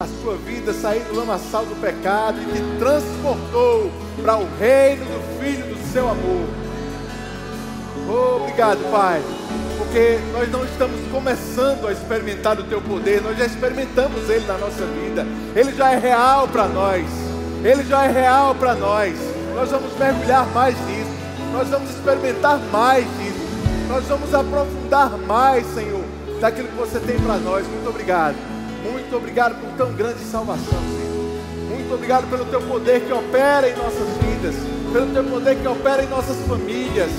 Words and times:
a 0.00 0.06
sua 0.22 0.36
vida 0.36 0.72
sair 0.72 1.02
do 1.06 1.16
lamaçal 1.16 1.66
do 1.66 1.74
pecado 1.80 2.38
e 2.40 2.44
te 2.52 2.78
transportou 2.78 3.90
para 4.22 4.36
o 4.36 4.46
reino 4.56 5.04
do 5.04 5.40
Filho 5.40 5.74
do 5.74 5.92
seu 5.92 6.08
amor. 6.08 6.46
Obrigado, 8.36 8.78
Pai, 8.92 9.20
porque 9.76 10.20
nós 10.32 10.48
não 10.52 10.64
estamos 10.64 11.00
começando 11.10 11.88
a 11.88 11.92
experimentar 11.92 12.60
o 12.60 12.62
teu 12.62 12.80
poder, 12.80 13.20
nós 13.22 13.36
já 13.36 13.46
experimentamos 13.46 14.30
ele 14.30 14.46
na 14.46 14.56
nossa 14.56 14.86
vida. 14.86 15.26
Ele 15.56 15.74
já 15.74 15.90
é 15.90 15.98
real 15.98 16.46
para 16.46 16.68
nós. 16.68 17.04
Ele 17.64 17.82
já 17.82 18.04
é 18.04 18.12
real 18.12 18.54
para 18.54 18.76
nós. 18.76 19.18
Nós 19.52 19.68
vamos 19.68 19.98
mergulhar 19.98 20.46
mais 20.50 20.76
nisso. 20.86 21.10
Nós 21.52 21.66
vamos 21.70 21.90
experimentar 21.90 22.60
mais 22.70 23.04
disso. 23.18 23.48
Nós 23.88 24.04
vamos 24.04 24.32
aprofundar 24.32 25.10
mais, 25.26 25.66
Senhor, 25.74 26.04
daquilo 26.40 26.68
que 26.68 26.76
você 26.76 27.00
tem 27.00 27.18
para 27.18 27.38
nós. 27.38 27.66
Muito 27.66 27.88
obrigado. 27.88 28.57
Muito 28.82 29.16
obrigado 29.16 29.60
por 29.60 29.70
tão 29.76 29.92
grande 29.94 30.20
salvação, 30.24 30.64
Senhor. 30.66 31.08
Muito 31.68 31.94
obrigado 31.94 32.28
pelo 32.28 32.44
teu 32.46 32.60
poder 32.62 33.00
que 33.00 33.12
opera 33.12 33.68
em 33.68 33.76
nossas 33.76 34.08
vidas, 34.20 34.54
pelo 34.92 35.12
teu 35.12 35.24
poder 35.24 35.56
que 35.56 35.66
opera 35.66 36.04
em 36.04 36.08
nossas 36.08 36.36
famílias, 36.46 37.10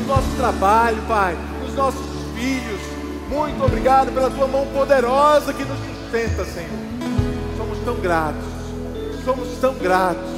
no 0.00 0.06
nosso 0.06 0.28
trabalho, 0.36 0.98
Pai, 1.08 1.36
nos 1.62 1.74
nossos 1.74 2.06
filhos. 2.34 2.80
Muito 3.28 3.64
obrigado 3.64 4.12
pela 4.12 4.30
tua 4.30 4.46
mão 4.46 4.66
poderosa 4.66 5.52
que 5.52 5.64
nos 5.64 5.78
sustenta, 5.78 6.44
Senhor. 6.44 6.86
Somos 7.56 7.78
tão 7.84 7.96
gratos, 7.96 8.44
somos 9.24 9.48
tão 9.58 9.74
gratos, 9.74 10.30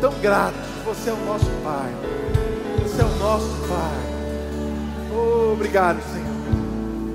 tão 0.00 0.12
gratos. 0.20 0.60
Você 0.84 1.10
é 1.10 1.12
o 1.12 1.24
nosso 1.24 1.50
Pai, 1.62 1.92
você 2.82 3.02
é 3.02 3.04
o 3.04 3.16
nosso 3.18 3.54
Pai. 3.68 4.08
Obrigado, 5.52 6.00
Senhor. 6.12 6.28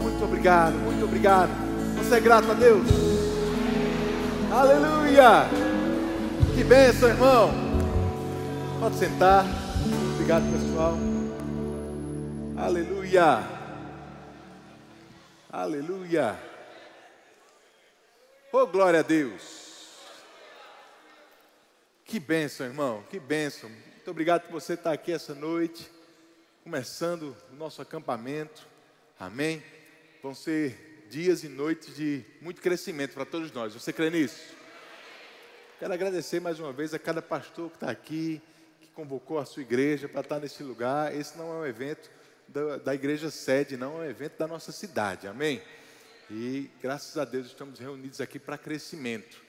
Muito 0.02 0.24
obrigado, 0.24 0.74
muito 0.74 1.06
obrigado. 1.06 1.73
Você 2.04 2.16
é 2.16 2.20
grato 2.20 2.52
a 2.52 2.54
Deus? 2.54 2.86
Aleluia! 4.52 5.50
Que 6.54 6.64
bênção, 6.64 7.08
irmão. 7.08 7.50
Pode 8.80 8.98
sentar. 8.98 9.46
Obrigado, 10.14 10.44
pessoal. 10.52 10.98
Aleluia. 12.58 13.44
Aleluia. 15.50 16.40
Oh, 18.52 18.68
glória 18.68 19.00
a 19.00 19.04
Deus. 19.04 19.88
Que 22.04 22.20
bênção, 22.20 22.68
irmão. 22.68 23.04
Que 23.10 23.20
bênção. 23.20 23.70
Muito 23.70 24.12
obrigado 24.12 24.44
por 24.44 24.52
você 24.52 24.74
estar 24.74 24.92
aqui 24.92 25.14
essa 25.14 25.34
noite, 25.34 25.90
começando 26.64 27.36
o 27.52 27.56
nosso 27.56 27.82
acampamento. 27.82 28.68
Amém. 29.18 29.64
Vão 30.22 30.36
ser 30.36 30.93
dias 31.14 31.44
e 31.44 31.48
noites 31.48 31.96
de 31.96 32.26
muito 32.42 32.60
crescimento 32.60 33.14
para 33.14 33.24
todos 33.24 33.52
nós. 33.52 33.72
Você 33.76 33.94
crê 33.94 34.10
nisso? 34.10 34.42
Quero 35.78 35.94
agradecer 35.94 36.40
mais 36.40 36.60
uma 36.60 36.74
vez 36.74 36.92
a 36.92 36.98
cada 36.98 37.22
pastor 37.22 37.70
que 37.70 37.76
está 37.76 37.92
aqui, 37.92 38.42
que 38.82 38.88
convocou 38.88 39.38
a 39.38 39.46
sua 39.46 39.62
igreja 39.62 40.10
para 40.10 40.22
estar 40.22 40.40
nesse 40.40 40.64
lugar. 40.64 41.16
Esse 41.16 41.38
não 41.38 41.54
é 41.54 41.58
um 41.60 41.66
evento 41.68 42.10
da, 42.48 42.78
da 42.78 42.96
igreja 42.96 43.30
sede, 43.30 43.78
não 43.78 44.02
é 44.02 44.08
um 44.08 44.10
evento 44.10 44.40
da 44.40 44.48
nossa 44.48 44.72
cidade. 44.72 45.28
Amém? 45.28 45.62
E 46.32 46.68
graças 46.82 47.16
a 47.16 47.24
Deus 47.24 47.46
estamos 47.46 47.78
reunidos 47.78 48.20
aqui 48.20 48.40
para 48.40 48.58
crescimento. 48.58 49.40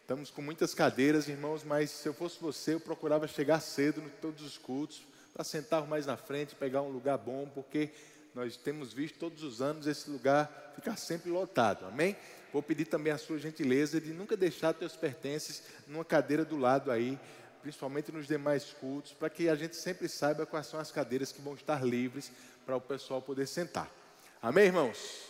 Estamos 0.00 0.30
com 0.30 0.40
muitas 0.40 0.72
cadeiras, 0.72 1.28
irmãos, 1.28 1.62
mas 1.64 1.90
se 1.90 2.08
eu 2.08 2.14
fosse 2.14 2.40
você, 2.40 2.72
eu 2.72 2.80
procurava 2.80 3.28
chegar 3.28 3.60
cedo 3.60 4.00
em 4.00 4.08
todos 4.22 4.42
os 4.42 4.56
cultos, 4.56 5.02
para 5.34 5.44
sentar 5.44 5.86
mais 5.86 6.06
na 6.06 6.16
frente, 6.16 6.54
pegar 6.54 6.80
um 6.80 6.88
lugar 6.88 7.18
bom, 7.18 7.46
porque 7.54 7.90
nós 8.34 8.56
temos 8.56 8.92
visto 8.92 9.18
todos 9.18 9.42
os 9.42 9.60
anos 9.60 9.86
esse 9.86 10.08
lugar 10.08 10.72
ficar 10.74 10.96
sempre 10.96 11.30
lotado, 11.30 11.86
amém? 11.86 12.16
Vou 12.52 12.62
pedir 12.62 12.84
também 12.86 13.12
a 13.12 13.18
sua 13.18 13.38
gentileza 13.38 14.00
de 14.00 14.12
nunca 14.12 14.36
deixar 14.36 14.72
teus 14.72 14.96
pertences 14.96 15.62
numa 15.86 16.04
cadeira 16.04 16.44
do 16.44 16.56
lado 16.56 16.90
aí, 16.90 17.18
principalmente 17.62 18.10
nos 18.10 18.26
demais 18.26 18.72
cultos, 18.72 19.12
para 19.12 19.30
que 19.30 19.48
a 19.48 19.54
gente 19.54 19.76
sempre 19.76 20.08
saiba 20.08 20.46
quais 20.46 20.66
são 20.66 20.80
as 20.80 20.90
cadeiras 20.90 21.30
que 21.32 21.40
vão 21.40 21.54
estar 21.54 21.84
livres 21.84 22.32
para 22.64 22.76
o 22.76 22.80
pessoal 22.80 23.20
poder 23.20 23.46
sentar. 23.46 23.90
Amém, 24.42 24.66
irmãos? 24.66 25.26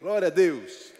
Glória 0.00 0.28
a 0.28 0.30
Deus. 0.30 0.92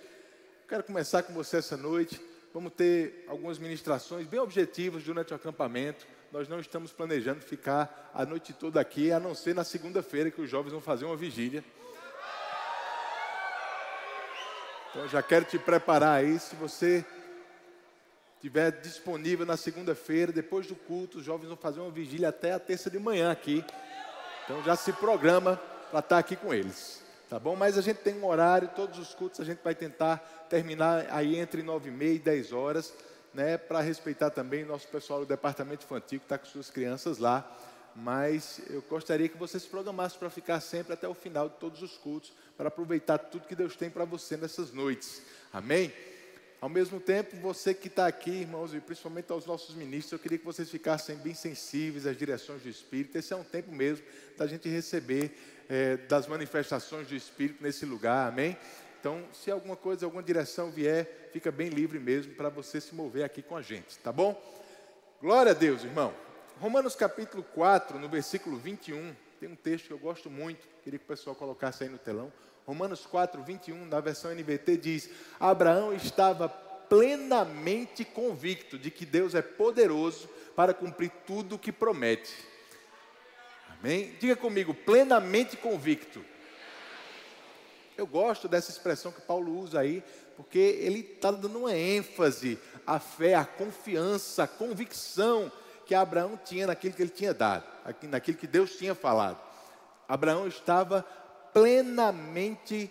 Quero 0.69 0.83
começar 0.85 1.23
com 1.23 1.33
você 1.33 1.59
essa 1.59 1.77
noite. 1.77 2.21
Vamos 2.53 2.73
ter 2.73 3.25
algumas 3.29 3.59
ministrações 3.59 4.27
bem 4.27 4.41
objetivas 4.41 5.03
durante 5.03 5.33
o 5.33 5.37
acampamento 5.37 6.07
nós 6.35 6.49
não 6.49 6.59
estamos 6.59 6.93
planejando 6.93 7.41
ficar 7.43 8.11
a 8.13 8.27
noite 8.27 8.53
toda 8.53 8.81
aqui, 8.81 9.13
a 9.13 9.21
não 9.21 9.37
ser 9.37 9.55
na 9.55 9.63
segunda-feira 9.63 10.33
que 10.33 10.41
os 10.41 10.51
jovens 10.51 10.73
vão 10.73 10.81
fazer 10.81 11.05
uma 11.05 11.15
vigília. 11.15 11.65
Então 14.91 15.07
já 15.07 15.23
quero 15.23 15.45
te 15.45 15.61
preparar 15.61 16.19
aí, 16.19 16.37
se 16.41 16.57
você 16.57 17.07
estiver 18.35 18.73
disponível 18.81 19.47
na 19.47 19.57
segunda-feira, 19.57 20.33
depois 20.33 20.67
do 20.67 20.75
culto, 20.75 21.19
os 21.19 21.25
jovens 21.25 21.47
vão 21.47 21.57
fazer 21.57 21.79
uma 21.79 21.93
vigília 21.93 22.31
até 22.31 22.53
a 22.53 22.59
terça 22.59 22.91
de 22.91 22.99
manhã 22.99 23.31
aqui. 23.31 23.65
Então 24.43 24.61
já 24.65 24.75
se 24.75 24.93
programa 24.93 25.55
para 25.89 26.01
estar 26.01 26.19
aqui 26.19 26.35
com 26.35 26.53
eles. 26.53 27.01
Tá 27.31 27.39
bom? 27.39 27.55
Mas 27.55 27.79
a 27.79 27.81
gente 27.81 27.99
tem 27.99 28.19
um 28.19 28.27
horário, 28.27 28.67
todos 28.75 28.99
os 28.99 29.15
cultos 29.15 29.39
a 29.39 29.45
gente 29.45 29.61
vai 29.63 29.77
tentar 29.77 30.17
terminar 30.51 31.07
aí 31.11 31.37
entre 31.37 31.63
nove 31.63 31.91
e 31.91 31.93
meia 31.93 32.15
e 32.15 32.19
dez 32.19 32.51
horas 32.53 32.93
né, 33.35 33.59
para 33.59 33.81
respeitar 33.81 34.31
também 34.31 34.65
nosso 34.65 34.87
pessoal 34.89 35.21
do 35.21 35.27
departamento 35.27 35.85
infantil 35.85 36.21
que 36.21 36.25
está 36.25 36.39
com 36.39 36.47
suas 36.47 36.71
crianças 36.71 37.19
lá. 37.19 37.45
Mas 37.97 38.61
eu 38.71 38.83
gostaria 38.83 39.29
que 39.29 39.37
você 39.37 39.59
se 39.59 39.67
programasse 39.67 40.17
para 40.17 40.31
ficar 40.31 40.61
sempre 40.61 40.95
até 40.95 41.07
o 41.07 41.15
final 41.15 41.49
de 41.49 41.57
todos 41.57 41.83
os 41.83 41.97
cultos, 41.97 42.33
para 42.57 42.69
aproveitar 42.69 43.19
tudo 43.19 43.47
que 43.47 43.55
Deus 43.55 43.77
tem 43.77 43.91
para 43.91 44.05
você 44.05 44.37
nessas 44.37 44.73
noites. 44.73 45.23
Amém? 45.53 45.93
Ao 46.61 46.69
mesmo 46.69 46.99
tempo, 46.99 47.37
você 47.37 47.75
que 47.75 47.89
está 47.89 48.07
aqui, 48.07 48.31
irmãos, 48.31 48.73
e 48.73 48.81
principalmente 48.81 49.31
aos 49.31 49.45
nossos 49.45 49.75
ministros, 49.75 50.13
eu 50.13 50.19
queria 50.19 50.39
que 50.39 50.45
vocês 50.45 50.71
ficassem 50.71 51.15
bem 51.17 51.35
sensíveis 51.35 52.07
às 52.07 52.17
direções 52.17 52.63
do 52.63 52.69
Espírito. 52.69 53.19
Esse 53.19 53.35
é 53.35 53.37
um 53.37 53.45
tempo 53.45 53.71
mesmo 53.71 54.05
da 54.37 54.47
gente 54.47 54.67
receber 54.69 55.37
é, 55.69 55.99
das 55.99 56.27
manifestações 56.27 57.07
do 57.07 57.15
Espírito 57.15 57.63
nesse 57.63 57.85
lugar, 57.85 58.29
amém? 58.29 58.57
Então, 59.05 59.23
se 59.35 59.51
alguma 59.51 59.77
coisa, 59.77 60.07
alguma 60.07 60.23
direção 60.23 60.71
vier, 60.71 61.29
fica 61.31 61.53
bem 61.53 61.69
livre 61.69 61.99
mesmo 61.99 62.35
para 62.37 62.49
você 62.49 62.81
se 62.81 62.95
mover 62.95 63.23
aqui 63.23 63.43
com 63.43 63.55
a 63.55 63.61
gente, 63.61 63.99
tá 63.99 64.11
bom? 64.11 64.43
Glória 65.21 65.53
a 65.53 65.55
Deus, 65.55 65.85
irmão. 65.85 66.15
Romanos 66.59 66.97
capítulo 66.97 67.43
4, 67.43 67.99
no 67.99 68.09
versículo 68.09 68.57
21, 68.57 69.15
tem 69.39 69.51
um 69.51 69.57
texto 69.57 69.89
que 69.89 69.93
eu 69.93 69.99
gosto 69.99 70.31
muito, 70.31 70.67
queria 70.83 70.99
que 70.99 71.05
o 71.05 71.09
pessoal 71.09 71.37
colocasse 71.37 71.85
aí 71.85 71.91
no 71.91 71.99
telão. 71.99 72.33
Romanos 72.67 73.05
4, 73.05 73.43
21, 73.43 73.85
na 73.85 74.01
versão 74.01 74.35
NVT, 74.35 74.79
diz: 74.79 75.11
Abraão 75.39 75.93
estava 75.93 76.49
plenamente 76.49 78.07
convicto 78.07 78.79
de 78.79 78.91
que 78.91 79.05
Deus 79.05 79.35
é 79.35 79.43
poderoso 79.43 80.31
para 80.57 80.73
cumprir 80.73 81.11
tudo 81.27 81.57
o 81.57 81.59
que 81.59 81.71
promete. 81.71 82.35
Amém? 83.69 84.17
Diga 84.19 84.35
comigo, 84.35 84.73
plenamente 84.73 85.59
convicto. 85.59 86.25
Eu 87.97 88.07
gosto 88.07 88.49
dessa 88.49 88.71
expressão 88.71 89.13
que 89.13 89.21
Paulo 89.21 89.57
usa 89.59 89.81
aí, 89.81 90.03
porque 90.37 90.59
ele 90.59 91.01
está 91.01 91.31
dando 91.31 91.59
uma 91.61 91.77
ênfase 91.77 92.59
à 92.87 92.99
fé, 92.99 93.35
à 93.35 93.45
confiança, 93.45 94.45
à 94.45 94.49
convicção 94.49 95.51
que 95.87 95.95
Abraão 95.95 96.39
tinha 96.45 96.67
naquilo 96.67 96.95
que 96.95 97.03
ele 97.03 97.11
tinha 97.11 97.33
dado, 97.33 97.65
naquilo 98.03 98.39
que 98.39 98.47
Deus 98.47 98.77
tinha 98.77 98.95
falado. 98.95 99.39
Abraão 100.09 100.47
estava 100.49 101.03
plenamente 101.53 102.91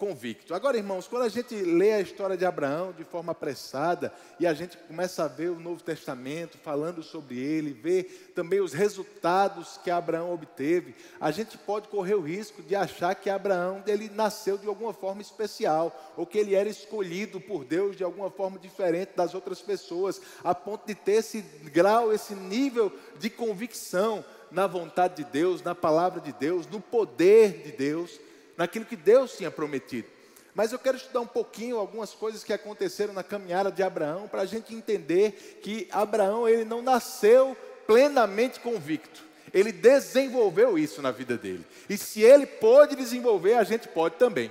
convicto. 0.00 0.54
Agora, 0.54 0.78
irmãos, 0.78 1.06
quando 1.06 1.24
a 1.24 1.28
gente 1.28 1.54
lê 1.54 1.92
a 1.92 2.00
história 2.00 2.34
de 2.34 2.46
Abraão 2.46 2.90
de 2.90 3.04
forma 3.04 3.32
apressada 3.32 4.10
e 4.40 4.46
a 4.46 4.54
gente 4.54 4.78
começa 4.78 5.24
a 5.24 5.28
ver 5.28 5.50
o 5.50 5.60
Novo 5.60 5.82
Testamento 5.82 6.56
falando 6.56 7.02
sobre 7.02 7.38
ele, 7.38 7.74
ver 7.74 8.32
também 8.34 8.60
os 8.60 8.72
resultados 8.72 9.78
que 9.84 9.90
Abraão 9.90 10.32
obteve, 10.32 10.94
a 11.20 11.30
gente 11.30 11.58
pode 11.58 11.88
correr 11.88 12.14
o 12.14 12.22
risco 12.22 12.62
de 12.62 12.74
achar 12.74 13.14
que 13.14 13.28
Abraão 13.28 13.82
ele 13.86 14.08
nasceu 14.08 14.56
de 14.56 14.66
alguma 14.66 14.94
forma 14.94 15.20
especial 15.20 16.14
ou 16.16 16.24
que 16.24 16.38
ele 16.38 16.54
era 16.54 16.68
escolhido 16.68 17.38
por 17.38 17.62
Deus 17.62 17.94
de 17.94 18.02
alguma 18.02 18.30
forma 18.30 18.58
diferente 18.58 19.12
das 19.14 19.34
outras 19.34 19.60
pessoas, 19.60 20.18
a 20.42 20.54
ponto 20.54 20.86
de 20.86 20.94
ter 20.94 21.16
esse 21.16 21.42
grau, 21.64 22.10
esse 22.10 22.34
nível 22.34 22.90
de 23.18 23.28
convicção 23.28 24.24
na 24.50 24.66
vontade 24.66 25.22
de 25.22 25.30
Deus, 25.30 25.62
na 25.62 25.74
palavra 25.74 26.22
de 26.22 26.32
Deus, 26.32 26.66
no 26.66 26.80
poder 26.80 27.62
de 27.64 27.72
Deus 27.72 28.18
naquilo 28.56 28.84
que 28.84 28.96
Deus 28.96 29.36
tinha 29.36 29.50
prometido. 29.50 30.08
Mas 30.54 30.72
eu 30.72 30.78
quero 30.78 30.96
estudar 30.96 31.20
um 31.20 31.26
pouquinho 31.26 31.78
algumas 31.78 32.12
coisas 32.12 32.42
que 32.42 32.52
aconteceram 32.52 33.12
na 33.12 33.22
caminhada 33.22 33.70
de 33.70 33.82
Abraão 33.82 34.28
para 34.28 34.42
a 34.42 34.46
gente 34.46 34.74
entender 34.74 35.60
que 35.62 35.88
Abraão 35.90 36.48
ele 36.48 36.64
não 36.64 36.82
nasceu 36.82 37.56
plenamente 37.86 38.60
convicto. 38.60 39.24
Ele 39.52 39.72
desenvolveu 39.72 40.78
isso 40.78 41.02
na 41.02 41.10
vida 41.10 41.36
dele. 41.36 41.64
E 41.88 41.96
se 41.96 42.22
ele 42.22 42.46
pôde 42.46 42.94
desenvolver, 42.94 43.54
a 43.54 43.64
gente 43.64 43.88
pode 43.88 44.16
também. 44.16 44.50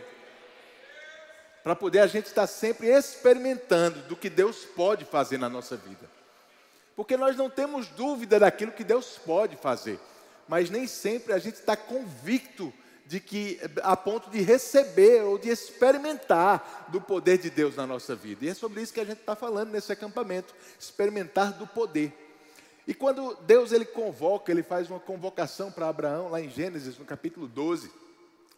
Para 1.64 1.76
poder 1.76 2.00
a 2.00 2.08
gente 2.08 2.26
estar 2.26 2.48
sempre 2.48 2.88
experimentando 2.88 4.02
do 4.04 4.16
que 4.16 4.30
Deus 4.30 4.66
pode 4.66 5.06
fazer 5.06 5.38
na 5.38 5.50
nossa 5.50 5.76
vida. 5.78 6.10
Porque 6.96 7.16
nós 7.16 7.36
não 7.36 7.50
temos 7.50 7.88
dúvida 7.88 8.40
daquilo 8.40 8.72
que 8.72 8.84
Deus 8.84 9.18
pode 9.26 9.56
fazer, 9.56 10.00
mas 10.48 10.70
nem 10.70 10.86
sempre 10.86 11.32
a 11.32 11.40
gente 11.40 11.56
está 11.56 11.76
convicto 11.78 12.74
de 13.10 13.20
que 13.20 13.60
a 13.82 13.98
ponto 13.98 14.30
de 14.30 14.40
receber 14.40 15.24
ou 15.24 15.40
de 15.40 15.50
experimentar 15.50 16.86
do 16.90 17.02
poder 17.02 17.40
de 17.40 17.50
Deus 17.50 17.76
na 17.76 17.88
nossa 17.88 18.16
vida. 18.16 18.46
E 18.46 18.50
é 18.50 18.54
sobre 18.54 18.84
isso 18.84 18.94
que 18.94 19.00
a 19.00 19.06
gente 19.06 19.22
está 19.22 19.36
falando 19.36 19.72
nesse 19.72 19.92
acampamento, 19.92 20.54
experimentar 20.80 21.54
do 21.54 21.66
poder. 21.66 22.14
E 22.86 22.94
quando 22.94 23.34
Deus 23.48 23.72
ele 23.72 23.84
convoca, 23.84 24.52
ele 24.52 24.62
faz 24.62 24.92
uma 24.92 25.00
convocação 25.00 25.72
para 25.72 25.90
Abraão, 25.90 26.30
lá 26.30 26.40
em 26.40 26.52
Gênesis, 26.52 27.00
no 27.00 27.06
capítulo 27.06 27.48
12, 27.48 27.92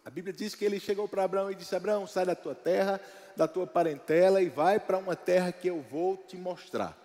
a 0.03 0.09
Bíblia 0.09 0.33
diz 0.33 0.53
que 0.53 0.65
ele 0.65 0.81
chegou 0.81 1.07
para 1.07 1.23
Abraão 1.23 1.49
e 1.49 1.55
disse: 1.55 1.73
Abraão, 1.73 2.05
sai 2.05 2.25
da 2.25 2.35
tua 2.35 2.53
terra, 2.53 2.99
da 3.37 3.47
tua 3.47 3.65
parentela 3.65 4.41
e 4.41 4.49
vai 4.49 4.81
para 4.81 4.97
uma 4.97 5.15
terra 5.15 5.53
que 5.53 5.69
eu 5.69 5.79
vou 5.79 6.17
te 6.17 6.35
mostrar. 6.35 6.97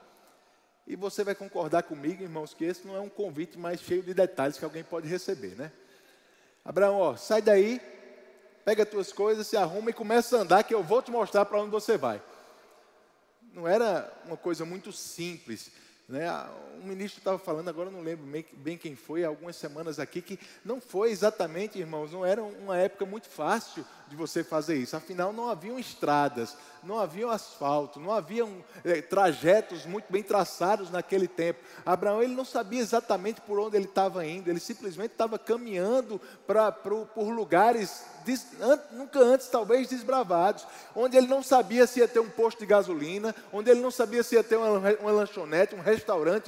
E 0.84 0.96
você 0.96 1.22
vai 1.22 1.36
concordar 1.36 1.84
comigo, 1.84 2.24
irmãos, 2.24 2.52
que 2.52 2.64
esse 2.64 2.84
não 2.84 2.96
é 2.96 3.00
um 3.00 3.08
convite 3.08 3.56
mais 3.56 3.80
cheio 3.80 4.02
de 4.02 4.12
detalhes 4.12 4.58
que 4.58 4.64
alguém 4.64 4.82
pode 4.82 5.06
receber, 5.06 5.54
né? 5.54 5.70
Abraão, 6.66 6.98
ó, 6.98 7.16
sai 7.16 7.40
daí, 7.40 7.80
pega 8.64 8.82
as 8.82 8.88
tuas 8.88 9.12
coisas, 9.12 9.46
se 9.46 9.56
arruma 9.56 9.90
e 9.90 9.92
começa 9.92 10.36
a 10.36 10.40
andar, 10.40 10.64
que 10.64 10.74
eu 10.74 10.82
vou 10.82 11.00
te 11.00 11.12
mostrar 11.12 11.44
para 11.44 11.60
onde 11.60 11.70
você 11.70 11.96
vai. 11.96 12.20
Não 13.52 13.68
era 13.68 14.12
uma 14.24 14.36
coisa 14.36 14.64
muito 14.64 14.90
simples. 14.90 15.70
Né? 16.08 16.30
Um 16.80 16.86
ministro 16.86 17.18
estava 17.18 17.38
falando, 17.38 17.68
agora 17.68 17.90
não 17.90 18.00
lembro 18.00 18.24
bem 18.52 18.78
quem 18.78 18.94
foi, 18.94 19.24
algumas 19.24 19.56
semanas 19.56 19.98
aqui, 19.98 20.22
que 20.22 20.38
não 20.64 20.80
foi 20.80 21.10
exatamente, 21.10 21.78
irmãos, 21.78 22.12
não 22.12 22.24
era 22.24 22.42
uma 22.42 22.76
época 22.76 23.04
muito 23.04 23.28
fácil 23.28 23.84
de 24.06 24.14
você 24.14 24.44
fazer 24.44 24.76
isso. 24.76 24.96
Afinal, 24.96 25.32
não 25.32 25.48
haviam 25.48 25.78
estradas, 25.78 26.56
não 26.82 26.98
havia 26.98 27.28
asfalto, 27.28 27.98
não 27.98 28.12
haviam 28.12 28.64
é, 28.84 29.02
trajetos 29.02 29.84
muito 29.84 30.12
bem 30.12 30.22
traçados 30.22 30.90
naquele 30.90 31.26
tempo. 31.26 31.58
Abraão 31.84 32.22
ele 32.22 32.34
não 32.34 32.44
sabia 32.44 32.80
exatamente 32.80 33.40
por 33.40 33.58
onde 33.58 33.76
ele 33.76 33.86
estava 33.86 34.24
indo, 34.24 34.48
ele 34.48 34.60
simplesmente 34.60 35.12
estava 35.12 35.38
caminhando 35.38 36.20
pra, 36.46 36.70
por, 36.70 37.06
por 37.06 37.30
lugares 37.30 38.04
des, 38.24 38.46
an, 38.60 38.78
nunca 38.92 39.18
antes 39.18 39.48
talvez 39.48 39.88
desbravados, 39.88 40.66
onde 40.94 41.16
ele 41.16 41.26
não 41.26 41.42
sabia 41.42 41.86
se 41.86 41.98
ia 41.98 42.06
ter 42.06 42.20
um 42.20 42.30
posto 42.30 42.58
de 42.58 42.66
gasolina, 42.66 43.34
onde 43.52 43.70
ele 43.70 43.80
não 43.80 43.90
sabia 43.90 44.22
se 44.22 44.36
ia 44.36 44.44
ter 44.44 44.56
uma, 44.56 44.78
uma 45.00 45.10
lanchonete, 45.10 45.74
um 45.74 45.80
restaurante 45.80 45.95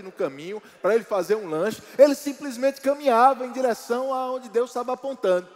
no 0.02 0.12
caminho 0.12 0.62
para 0.82 0.94
ele 0.94 1.04
fazer 1.04 1.34
um 1.34 1.48
lanche. 1.48 1.82
Ele 1.98 2.14
simplesmente 2.14 2.80
caminhava 2.80 3.46
em 3.46 3.52
direção 3.52 4.12
aonde 4.12 4.48
Deus 4.48 4.70
estava 4.70 4.92
apontando. 4.92 5.48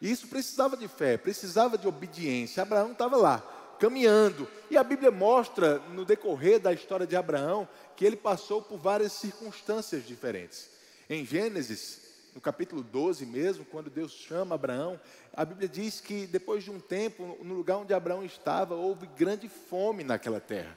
E 0.00 0.10
isso 0.10 0.26
precisava 0.26 0.76
de 0.76 0.88
fé, 0.88 1.16
precisava 1.16 1.78
de 1.78 1.86
obediência. 1.86 2.62
Abraão 2.62 2.90
estava 2.90 3.16
lá, 3.16 3.40
caminhando. 3.78 4.48
E 4.68 4.76
a 4.76 4.82
Bíblia 4.82 5.12
mostra, 5.12 5.78
no 5.90 6.04
decorrer 6.04 6.58
da 6.58 6.72
história 6.72 7.06
de 7.06 7.14
Abraão, 7.14 7.68
que 7.96 8.04
ele 8.04 8.16
passou 8.16 8.60
por 8.60 8.78
várias 8.78 9.12
circunstâncias 9.12 10.04
diferentes. 10.04 10.68
Em 11.08 11.24
Gênesis, 11.24 12.00
no 12.34 12.40
capítulo 12.40 12.82
12 12.82 13.26
mesmo, 13.26 13.64
quando 13.64 13.90
Deus 13.90 14.10
chama 14.10 14.54
Abraão, 14.54 14.98
a 15.32 15.44
Bíblia 15.44 15.68
diz 15.68 16.00
que 16.00 16.26
depois 16.26 16.64
de 16.64 16.70
um 16.70 16.80
tempo, 16.80 17.38
no 17.42 17.54
lugar 17.54 17.76
onde 17.76 17.94
Abraão 17.94 18.24
estava, 18.24 18.74
houve 18.74 19.06
grande 19.16 19.48
fome 19.48 20.02
naquela 20.02 20.40
terra. 20.40 20.76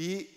E 0.00 0.30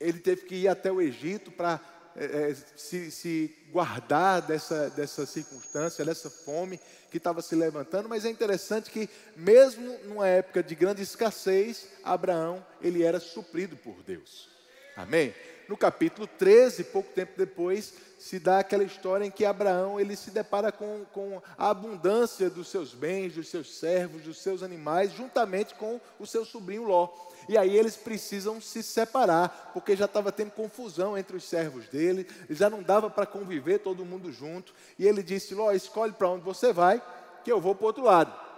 ele 0.00 0.18
teve 0.18 0.42
que 0.46 0.56
ir 0.56 0.68
até 0.68 0.90
o 0.90 1.00
Egito 1.00 1.52
para 1.52 1.80
é, 2.16 2.50
é, 2.50 2.54
se, 2.74 3.08
se, 3.12 3.56
guardar 3.70 4.42
dessa, 4.42 4.90
dessa 4.90 5.24
circunstância, 5.24 6.04
dessa 6.04 6.28
fome 6.28 6.80
que 7.08 7.18
estava 7.18 7.40
se 7.40 7.54
levantando, 7.54 8.08
mas 8.08 8.24
é 8.24 8.30
interessante 8.30 8.90
que, 8.90 9.08
mesmo 9.36 9.96
numa 10.06 10.26
época 10.26 10.60
de 10.60 10.74
grande 10.74 11.02
escassez, 11.02 11.86
Abraão 12.02 12.66
ele 12.82 13.04
era 13.04 13.20
suprido 13.20 13.76
por 13.76 14.02
Deus. 14.02 14.48
Amém? 14.96 15.32
No 15.70 15.76
capítulo 15.76 16.26
13, 16.26 16.82
pouco 16.82 17.12
tempo 17.12 17.34
depois, 17.36 17.94
se 18.18 18.40
dá 18.40 18.58
aquela 18.58 18.82
história 18.82 19.24
em 19.24 19.30
que 19.30 19.44
Abraão 19.44 20.00
ele 20.00 20.16
se 20.16 20.32
depara 20.32 20.72
com, 20.72 21.04
com 21.12 21.40
a 21.56 21.70
abundância 21.70 22.50
dos 22.50 22.66
seus 22.66 22.92
bens, 22.92 23.36
dos 23.36 23.46
seus 23.46 23.78
servos, 23.78 24.22
dos 24.22 24.38
seus 24.38 24.64
animais, 24.64 25.12
juntamente 25.12 25.76
com 25.76 26.00
o 26.18 26.26
seu 26.26 26.44
sobrinho 26.44 26.82
Ló. 26.82 27.08
E 27.48 27.56
aí 27.56 27.76
eles 27.76 27.96
precisam 27.96 28.60
se 28.60 28.82
separar, 28.82 29.70
porque 29.72 29.94
já 29.94 30.06
estava 30.06 30.32
tendo 30.32 30.50
confusão 30.50 31.16
entre 31.16 31.36
os 31.36 31.44
servos 31.44 31.86
dele, 31.86 32.26
já 32.50 32.68
não 32.68 32.82
dava 32.82 33.08
para 33.08 33.24
conviver 33.24 33.78
todo 33.78 34.04
mundo 34.04 34.32
junto. 34.32 34.74
E 34.98 35.06
ele 35.06 35.22
disse: 35.22 35.54
Ló, 35.54 35.70
escolhe 35.70 36.12
para 36.12 36.30
onde 36.30 36.42
você 36.42 36.72
vai, 36.72 37.00
que 37.44 37.52
eu 37.52 37.60
vou 37.60 37.76
para 37.76 37.84
o 37.84 37.86
outro 37.86 38.02
lado. 38.02 38.49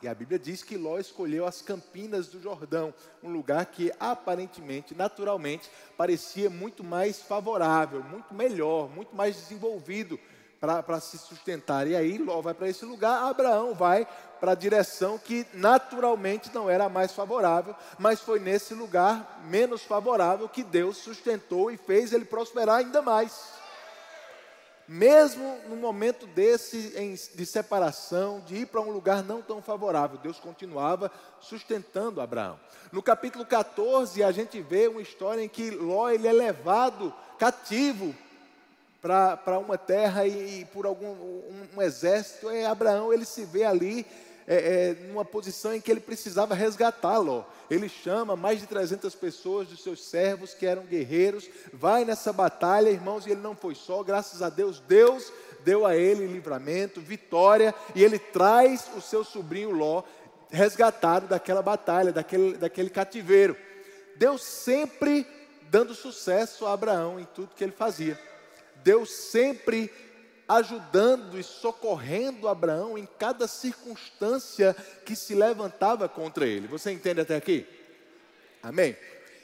E 0.00 0.06
a 0.06 0.14
Bíblia 0.14 0.38
diz 0.38 0.62
que 0.62 0.76
Ló 0.76 0.98
escolheu 0.98 1.44
as 1.44 1.60
campinas 1.60 2.28
do 2.28 2.40
Jordão, 2.40 2.94
um 3.22 3.30
lugar 3.30 3.66
que 3.66 3.92
aparentemente, 3.98 4.94
naturalmente, 4.94 5.68
parecia 5.96 6.48
muito 6.48 6.84
mais 6.84 7.20
favorável, 7.20 8.02
muito 8.04 8.32
melhor, 8.32 8.88
muito 8.88 9.14
mais 9.16 9.34
desenvolvido 9.34 10.18
para 10.60 11.00
se 11.00 11.18
sustentar. 11.18 11.86
E 11.86 11.96
aí 11.96 12.16
Ló 12.16 12.40
vai 12.40 12.54
para 12.54 12.68
esse 12.68 12.84
lugar, 12.84 13.24
Abraão 13.24 13.74
vai 13.74 14.06
para 14.40 14.52
a 14.52 14.56
direção 14.56 15.18
que 15.18 15.44
naturalmente 15.52 16.50
não 16.54 16.70
era 16.70 16.84
a 16.84 16.88
mais 16.88 17.12
favorável, 17.12 17.74
mas 17.98 18.20
foi 18.20 18.38
nesse 18.38 18.74
lugar 18.74 19.40
menos 19.46 19.82
favorável 19.82 20.48
que 20.48 20.62
Deus 20.62 20.96
sustentou 20.96 21.72
e 21.72 21.76
fez 21.76 22.12
ele 22.12 22.24
prosperar 22.24 22.76
ainda 22.76 23.02
mais. 23.02 23.57
Mesmo 24.88 25.58
no 25.68 25.76
momento 25.76 26.26
desse 26.26 27.28
de 27.34 27.44
separação, 27.44 28.40
de 28.40 28.56
ir 28.56 28.66
para 28.66 28.80
um 28.80 28.90
lugar 28.90 29.22
não 29.22 29.42
tão 29.42 29.60
favorável, 29.60 30.16
Deus 30.16 30.40
continuava 30.40 31.12
sustentando 31.40 32.22
Abraão. 32.22 32.58
No 32.90 33.02
capítulo 33.02 33.44
14, 33.44 34.22
a 34.24 34.32
gente 34.32 34.62
vê 34.62 34.88
uma 34.88 35.02
história 35.02 35.42
em 35.42 35.48
que 35.48 35.70
Ló 35.70 36.08
ele 36.08 36.26
é 36.26 36.32
levado 36.32 37.12
cativo 37.38 38.14
para 39.02 39.58
uma 39.58 39.76
terra 39.76 40.26
e, 40.26 40.60
e 40.60 40.64
por 40.64 40.86
algum 40.86 41.10
um, 41.10 41.68
um, 41.76 41.82
exército, 41.82 42.50
e 42.50 42.64
Abraão 42.64 43.12
ele 43.12 43.26
se 43.26 43.44
vê 43.44 43.64
ali 43.64 44.06
é, 44.50 44.54
é, 44.56 44.94
numa 45.06 45.26
posição 45.26 45.74
em 45.74 45.80
que 45.80 45.90
ele 45.90 46.00
precisava 46.00 46.54
resgatá-lo. 46.54 47.44
Ele 47.70 47.86
chama 47.86 48.34
mais 48.34 48.60
de 48.60 48.66
300 48.66 49.14
pessoas 49.14 49.68
dos 49.68 49.82
seus 49.82 50.02
servos 50.02 50.54
que 50.54 50.64
eram 50.64 50.84
guerreiros, 50.84 51.50
vai 51.70 52.02
nessa 52.06 52.32
batalha, 52.32 52.88
irmãos, 52.88 53.26
e 53.26 53.30
ele 53.30 53.42
não 53.42 53.54
foi 53.54 53.74
só, 53.74 54.02
graças 54.02 54.40
a 54.40 54.48
Deus, 54.48 54.80
Deus 54.80 55.30
deu 55.62 55.84
a 55.84 55.94
ele 55.94 56.26
livramento, 56.26 56.98
vitória, 56.98 57.74
e 57.94 58.02
ele 58.02 58.18
traz 58.18 58.88
o 58.96 59.02
seu 59.02 59.22
sobrinho 59.22 59.70
Ló 59.70 60.02
resgatado 60.50 61.26
daquela 61.26 61.60
batalha, 61.60 62.10
daquele, 62.10 62.56
daquele 62.56 62.88
cativeiro. 62.88 63.54
Deus 64.16 64.42
sempre 64.42 65.26
dando 65.70 65.94
sucesso 65.94 66.64
a 66.64 66.72
Abraão 66.72 67.20
em 67.20 67.26
tudo 67.34 67.54
que 67.54 67.62
ele 67.62 67.72
fazia. 67.72 68.18
Deus 68.82 69.10
sempre 69.10 69.92
ajudando 70.48 71.38
e 71.38 71.42
socorrendo 71.42 72.48
Abraão 72.48 72.96
em 72.96 73.06
cada 73.18 73.46
circunstância 73.46 74.74
que 75.04 75.14
se 75.14 75.34
levantava 75.34 76.08
contra 76.08 76.46
ele. 76.46 76.66
Você 76.66 76.90
entende 76.90 77.20
até 77.20 77.36
aqui? 77.36 77.66
Amém? 78.62 78.96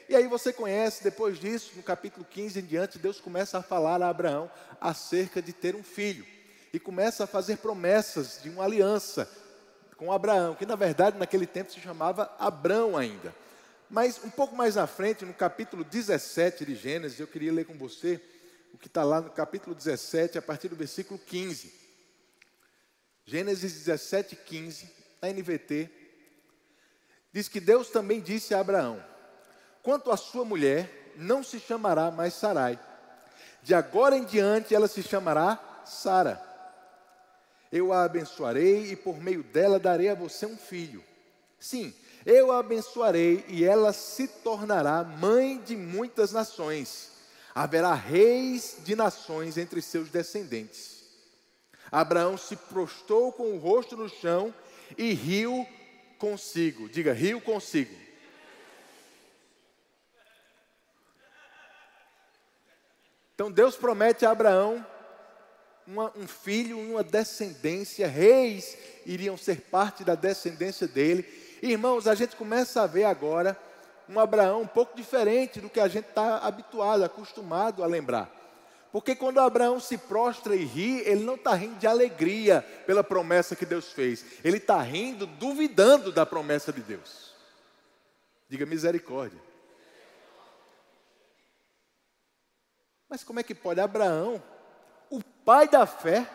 E 0.09 0.15
aí 0.15 0.27
você 0.27 0.51
conhece, 0.51 1.03
depois 1.03 1.39
disso, 1.39 1.73
no 1.75 1.83
capítulo 1.83 2.25
15 2.29 2.59
em 2.59 2.65
diante, 2.65 2.99
Deus 2.99 3.19
começa 3.19 3.59
a 3.59 3.63
falar 3.63 4.01
a 4.01 4.09
Abraão 4.09 4.49
acerca 4.81 5.41
de 5.41 5.53
ter 5.53 5.75
um 5.75 5.83
filho. 5.83 6.25
E 6.73 6.79
começa 6.79 7.23
a 7.23 7.27
fazer 7.27 7.57
promessas 7.57 8.39
de 8.41 8.49
uma 8.49 8.63
aliança 8.63 9.29
com 9.97 10.11
Abraão, 10.11 10.55
que 10.55 10.65
na 10.65 10.75
verdade 10.75 11.17
naquele 11.17 11.47
tempo 11.47 11.71
se 11.71 11.79
chamava 11.79 12.31
Abrão 12.37 12.97
ainda. 12.97 13.33
Mas 13.89 14.19
um 14.23 14.29
pouco 14.29 14.55
mais 14.55 14.77
à 14.77 14.85
frente, 14.85 15.23
no 15.23 15.33
capítulo 15.33 15.83
17 15.83 16.65
de 16.65 16.75
Gênesis, 16.75 17.19
eu 17.19 17.27
queria 17.27 17.53
ler 17.53 17.65
com 17.65 17.77
você 17.77 18.21
o 18.75 18.77
que 18.77 18.87
está 18.87 19.05
lá 19.05 19.21
no 19.21 19.29
capítulo 19.29 19.73
17, 19.73 20.37
a 20.37 20.41
partir 20.41 20.67
do 20.67 20.75
versículo 20.75 21.17
15. 21.17 21.73
Gênesis 23.25 23.73
17, 23.85 24.35
15, 24.35 24.91
na 25.21 25.29
NVT, 25.29 25.89
diz 27.31 27.47
que 27.47 27.61
Deus 27.61 27.89
também 27.89 28.19
disse 28.19 28.53
a 28.53 28.59
Abraão: 28.59 29.01
Quanto 29.81 30.11
à 30.11 30.17
sua 30.17 30.43
mulher, 30.43 31.13
não 31.15 31.41
se 31.41 31.57
chamará 31.57 32.11
mais 32.11 32.33
Sarai. 32.33 32.77
De 33.63 33.73
agora 33.73 34.17
em 34.17 34.25
diante 34.25 34.75
ela 34.75 34.89
se 34.89 35.01
chamará 35.01 35.57
Sara. 35.85 36.43
Eu 37.71 37.93
a 37.93 38.03
abençoarei 38.03 38.91
e 38.91 38.95
por 38.97 39.21
meio 39.21 39.41
dela 39.41 39.79
darei 39.79 40.09
a 40.09 40.15
você 40.15 40.45
um 40.45 40.57
filho. 40.57 41.01
Sim, 41.57 41.95
eu 42.25 42.51
a 42.51 42.59
abençoarei 42.59 43.45
e 43.47 43.63
ela 43.63 43.93
se 43.93 44.27
tornará 44.27 45.01
mãe 45.01 45.61
de 45.61 45.77
muitas 45.77 46.33
nações 46.33 47.14
haverá 47.55 47.93
reis 47.93 48.79
de 48.83 48.97
nações 48.97 49.57
entre 49.57 49.81
seus 49.81 50.09
descendentes. 50.09 51.05
Abraão 51.89 52.37
se 52.37 52.57
prostrou 52.57 53.31
com 53.31 53.53
o 53.53 53.57
rosto 53.57 53.95
no 53.95 54.09
chão 54.09 54.53
e 54.97 55.13
riu 55.13 55.65
consigo. 56.19 56.89
Diga, 56.89 57.13
riu 57.13 57.39
consigo. 57.39 57.95
Então 63.33 63.49
Deus 63.49 63.77
promete 63.77 64.25
a 64.25 64.31
Abraão 64.31 64.85
uma, 65.87 66.11
um 66.17 66.27
filho, 66.27 66.77
uma 66.77 67.03
descendência, 67.03 68.07
reis 68.07 68.77
iriam 69.05 69.37
ser 69.37 69.61
parte 69.61 70.03
da 70.03 70.15
descendência 70.15 70.87
dele. 70.87 71.23
Irmãos, 71.61 72.07
a 72.07 72.15
gente 72.15 72.35
começa 72.35 72.81
a 72.81 72.87
ver 72.87 73.03
agora 73.05 73.57
um 74.07 74.19
Abraão 74.19 74.61
um 74.61 74.67
pouco 74.67 74.95
diferente 74.95 75.59
do 75.59 75.69
que 75.69 75.79
a 75.79 75.87
gente 75.87 76.07
está 76.09 76.37
habituado, 76.39 77.03
acostumado 77.03 77.83
a 77.83 77.87
lembrar. 77.87 78.31
Porque 78.91 79.15
quando 79.15 79.39
Abraão 79.39 79.79
se 79.79 79.97
prostra 79.97 80.55
e 80.55 80.63
ri, 80.63 80.99
ele 81.01 81.23
não 81.23 81.35
está 81.35 81.53
rindo 81.53 81.75
de 81.75 81.87
alegria 81.87 82.61
pela 82.85 83.03
promessa 83.03 83.55
que 83.55 83.65
Deus 83.65 83.91
fez, 83.91 84.25
ele 84.43 84.57
está 84.57 84.81
rindo 84.81 85.25
duvidando 85.25 86.11
da 86.11 86.25
promessa 86.25 86.71
de 86.71 86.81
Deus. 86.81 87.33
Diga 88.47 88.65
misericórdia. 88.65 89.41
Mas 93.09 93.23
como 93.23 93.39
é 93.39 93.43
que 93.43 93.53
pode 93.53 93.79
Abraão, 93.79 94.41
o 95.09 95.21
pai 95.21 95.67
da 95.67 95.85
fé, 95.85 96.29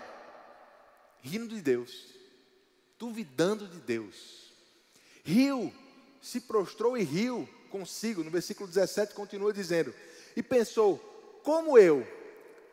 rindo 1.22 1.48
de 1.48 1.62
Deus, 1.62 2.08
duvidando 2.98 3.66
de 3.66 3.78
Deus? 3.78 4.52
Riu, 5.24 5.72
se 6.20 6.42
prostrou 6.42 6.96
e 6.96 7.02
riu 7.02 7.48
consigo. 7.70 8.22
No 8.22 8.30
versículo 8.30 8.68
17 8.68 9.14
continua 9.14 9.52
dizendo: 9.52 9.94
E 10.36 10.42
pensou, 10.42 10.98
como 11.42 11.78
eu, 11.78 12.06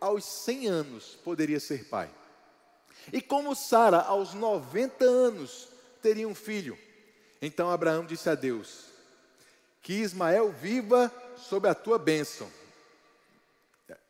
aos 0.01 0.25
100 0.25 0.67
anos, 0.67 1.17
poderia 1.23 1.59
ser 1.59 1.85
pai? 1.85 2.09
E 3.13 3.21
como 3.21 3.55
Sara, 3.55 4.01
aos 4.01 4.33
90 4.33 5.05
anos, 5.05 5.69
teria 6.01 6.27
um 6.27 6.35
filho? 6.35 6.77
Então 7.41 7.69
Abraão 7.69 8.05
disse 8.05 8.29
a 8.29 8.35
Deus: 8.35 8.85
Que 9.81 9.93
Ismael 9.93 10.51
viva 10.51 11.11
sob 11.37 11.67
a 11.69 11.75
tua 11.75 11.97
bênção. 11.97 12.49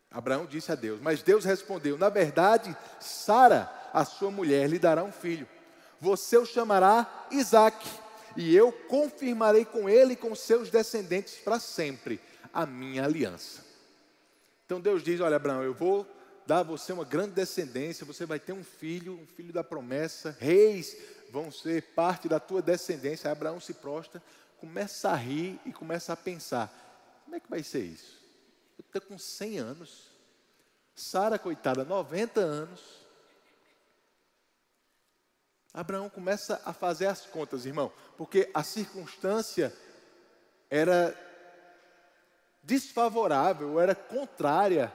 Abraão 0.10 0.46
disse 0.46 0.72
a 0.72 0.75
Deus, 0.75 1.00
mas 1.01 1.22
Deus 1.22 1.46
respondeu: 1.46 1.98
Na 1.98 2.10
verdade, 2.10 2.75
Sara, 3.00 3.72
a 3.94 4.06
sua 4.06 4.32
mulher, 4.32 4.67
lhe 4.70 4.79
dará 4.79 5.03
um 5.03 5.12
filho. 5.12 5.48
Você 6.00 6.38
o 6.38 6.46
chamará 6.46 7.27
Isaque, 7.32 7.89
e 8.38 8.56
eu 8.56 8.72
confirmarei 8.72 9.65
com 9.65 9.89
ele 9.89 10.13
e 10.13 10.15
com 10.15 10.34
seus 10.36 10.70
descendentes 10.70 11.34
para 11.36 11.60
sempre 11.60 12.22
a 12.53 12.65
minha 12.65 13.03
aliança. 13.03 13.65
Então 14.65 14.79
Deus 14.79 15.03
diz: 15.03 15.20
Olha, 15.20 15.36
Abraão, 15.36 15.63
eu 15.63 15.74
vou 15.74 16.08
dar 16.46 16.60
a 16.60 16.63
você 16.63 16.94
uma 16.94 17.03
grande 17.03 17.34
descendência, 17.34 18.06
você 18.06 18.25
vai 18.25 18.39
ter 18.39 18.53
um 18.53 18.63
filho, 18.63 19.20
um 19.20 19.25
filho 19.25 19.51
da 19.51 19.63
promessa, 19.63 20.38
reis 20.39 20.96
vão 21.32 21.51
ser 21.51 21.82
parte 21.94 22.29
da 22.29 22.39
tua 22.39 22.62
descendência. 22.62 23.27
Aí 23.27 23.32
Abraão 23.32 23.60
se 23.60 23.74
prostra, 23.74 24.22
começa 24.60 25.10
a 25.10 25.15
rir 25.15 25.60
e 25.65 25.74
começa 25.74 26.13
a 26.13 26.15
pensar: 26.15 26.72
como 27.25 27.36
é 27.36 27.39
que 27.39 27.50
vai 27.50 27.63
ser 27.63 27.84
isso? 27.84 28.22
Eu 28.77 28.84
estou 28.86 29.01
com 29.01 29.17
100 29.17 29.58
anos. 29.58 30.12
Sara, 30.96 31.38
coitada, 31.38 31.84
90 31.84 32.39
anos. 32.39 33.06
Abraão 35.77 36.10
começa 36.10 36.60
a 36.65 36.74
fazer 36.74 37.05
as 37.05 37.27
contas, 37.27 37.67
irmão, 37.67 37.93
porque 38.17 38.50
a 38.51 38.63
circunstância 38.63 39.72
era 40.72 41.15
desfavorável, 42.63 43.79
era 43.79 43.93
contrária 43.93 44.91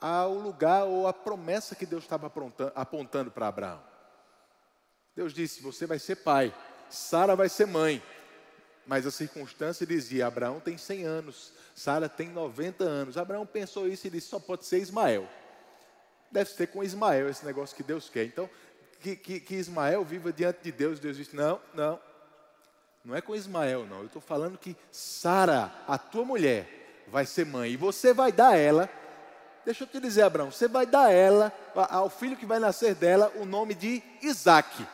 ao 0.00 0.32
lugar 0.32 0.84
ou 0.84 1.06
à 1.06 1.12
promessa 1.12 1.74
que 1.74 1.84
Deus 1.84 2.02
estava 2.02 2.32
apontando 2.74 3.30
para 3.30 3.46
Abraão. 3.46 3.82
Deus 5.14 5.34
disse: 5.34 5.60
Você 5.60 5.86
vai 5.86 5.98
ser 5.98 6.16
pai, 6.16 6.54
Sara 6.88 7.36
vai 7.36 7.50
ser 7.50 7.66
mãe. 7.66 8.02
Mas 8.86 9.06
a 9.06 9.10
circunstância 9.10 9.86
dizia: 9.86 10.26
Abraão 10.26 10.60
tem 10.60 10.78
100 10.78 11.04
anos, 11.04 11.52
Sara 11.74 12.08
tem 12.08 12.30
90 12.30 12.82
anos. 12.82 13.18
Abraão 13.18 13.44
pensou 13.44 13.86
isso 13.86 14.06
e 14.06 14.10
disse: 14.10 14.28
só 14.28 14.40
pode 14.40 14.64
ser 14.64 14.78
Ismael. 14.78 15.28
Deve 16.32 16.50
ser 16.50 16.68
com 16.68 16.82
Ismael 16.82 17.28
esse 17.28 17.44
negócio 17.44 17.76
que 17.76 17.82
Deus 17.82 18.08
quer. 18.08 18.24
Então, 18.24 18.48
que, 19.04 19.16
que, 19.16 19.40
que 19.40 19.54
Ismael 19.56 20.02
viva 20.02 20.32
diante 20.32 20.60
de 20.62 20.72
Deus. 20.72 20.98
Deus 20.98 21.18
disse: 21.18 21.36
não, 21.36 21.60
não, 21.74 22.00
não 23.04 23.14
é 23.14 23.20
com 23.20 23.34
Ismael, 23.34 23.84
não. 23.84 23.98
Eu 23.98 24.06
estou 24.06 24.22
falando 24.22 24.56
que 24.56 24.74
Sara, 24.90 25.70
a 25.86 25.98
tua 25.98 26.24
mulher, 26.24 27.04
vai 27.08 27.26
ser 27.26 27.44
mãe 27.44 27.72
e 27.72 27.76
você 27.76 28.14
vai 28.14 28.32
dar 28.32 28.56
ela. 28.56 28.88
Deixa 29.64 29.84
eu 29.84 29.88
te 29.88 30.00
dizer, 30.00 30.22
Abraão, 30.22 30.50
você 30.50 30.68
vai 30.68 30.86
dar 30.86 31.10
ela, 31.10 31.52
ao 31.74 32.10
filho 32.10 32.36
que 32.36 32.44
vai 32.44 32.58
nascer 32.58 32.94
dela, 32.94 33.32
o 33.36 33.46
nome 33.46 33.74
de 33.74 34.02
Isaac, 34.22 34.86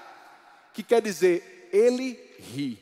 que 0.72 0.82
quer 0.82 1.02
dizer 1.02 1.68
ele 1.72 2.12
ri. 2.38 2.78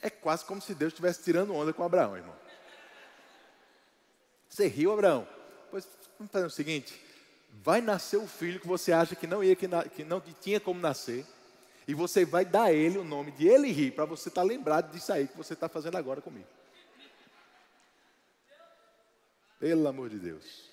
É 0.00 0.10
quase 0.10 0.44
como 0.44 0.60
se 0.60 0.74
Deus 0.74 0.92
estivesse 0.92 1.22
tirando 1.22 1.54
onda 1.54 1.72
com 1.72 1.82
Abraão, 1.82 2.16
irmão. 2.16 2.34
Você 4.48 4.66
riu, 4.66 4.92
Abraão? 4.92 5.26
Pois 5.70 5.86
vamos 6.18 6.32
fazer 6.32 6.46
o 6.46 6.50
seguinte: 6.50 7.00
vai 7.62 7.80
nascer 7.80 8.16
o 8.16 8.26
filho 8.26 8.60
que 8.60 8.66
você 8.66 8.92
acha 8.92 9.14
que 9.14 9.26
não 9.26 9.42
ia, 9.42 9.54
que, 9.54 9.68
na, 9.68 9.84
que 9.84 10.04
não 10.04 10.20
que 10.20 10.32
tinha 10.32 10.58
como 10.58 10.80
nascer, 10.80 11.24
e 11.86 11.94
você 11.94 12.24
vai 12.24 12.44
dar 12.44 12.64
a 12.64 12.72
ele 12.72 12.98
o 12.98 13.04
nome 13.04 13.30
de 13.32 13.46
ele 13.46 13.90
para 13.90 14.04
você 14.04 14.28
estar 14.28 14.40
tá 14.40 14.46
lembrado 14.46 14.90
disso 14.90 15.12
aí 15.12 15.28
que 15.28 15.36
você 15.36 15.52
está 15.52 15.68
fazendo 15.68 15.96
agora 15.96 16.20
comigo. 16.20 16.46
Pelo 19.58 19.86
amor 19.86 20.08
de 20.10 20.18
Deus. 20.18 20.68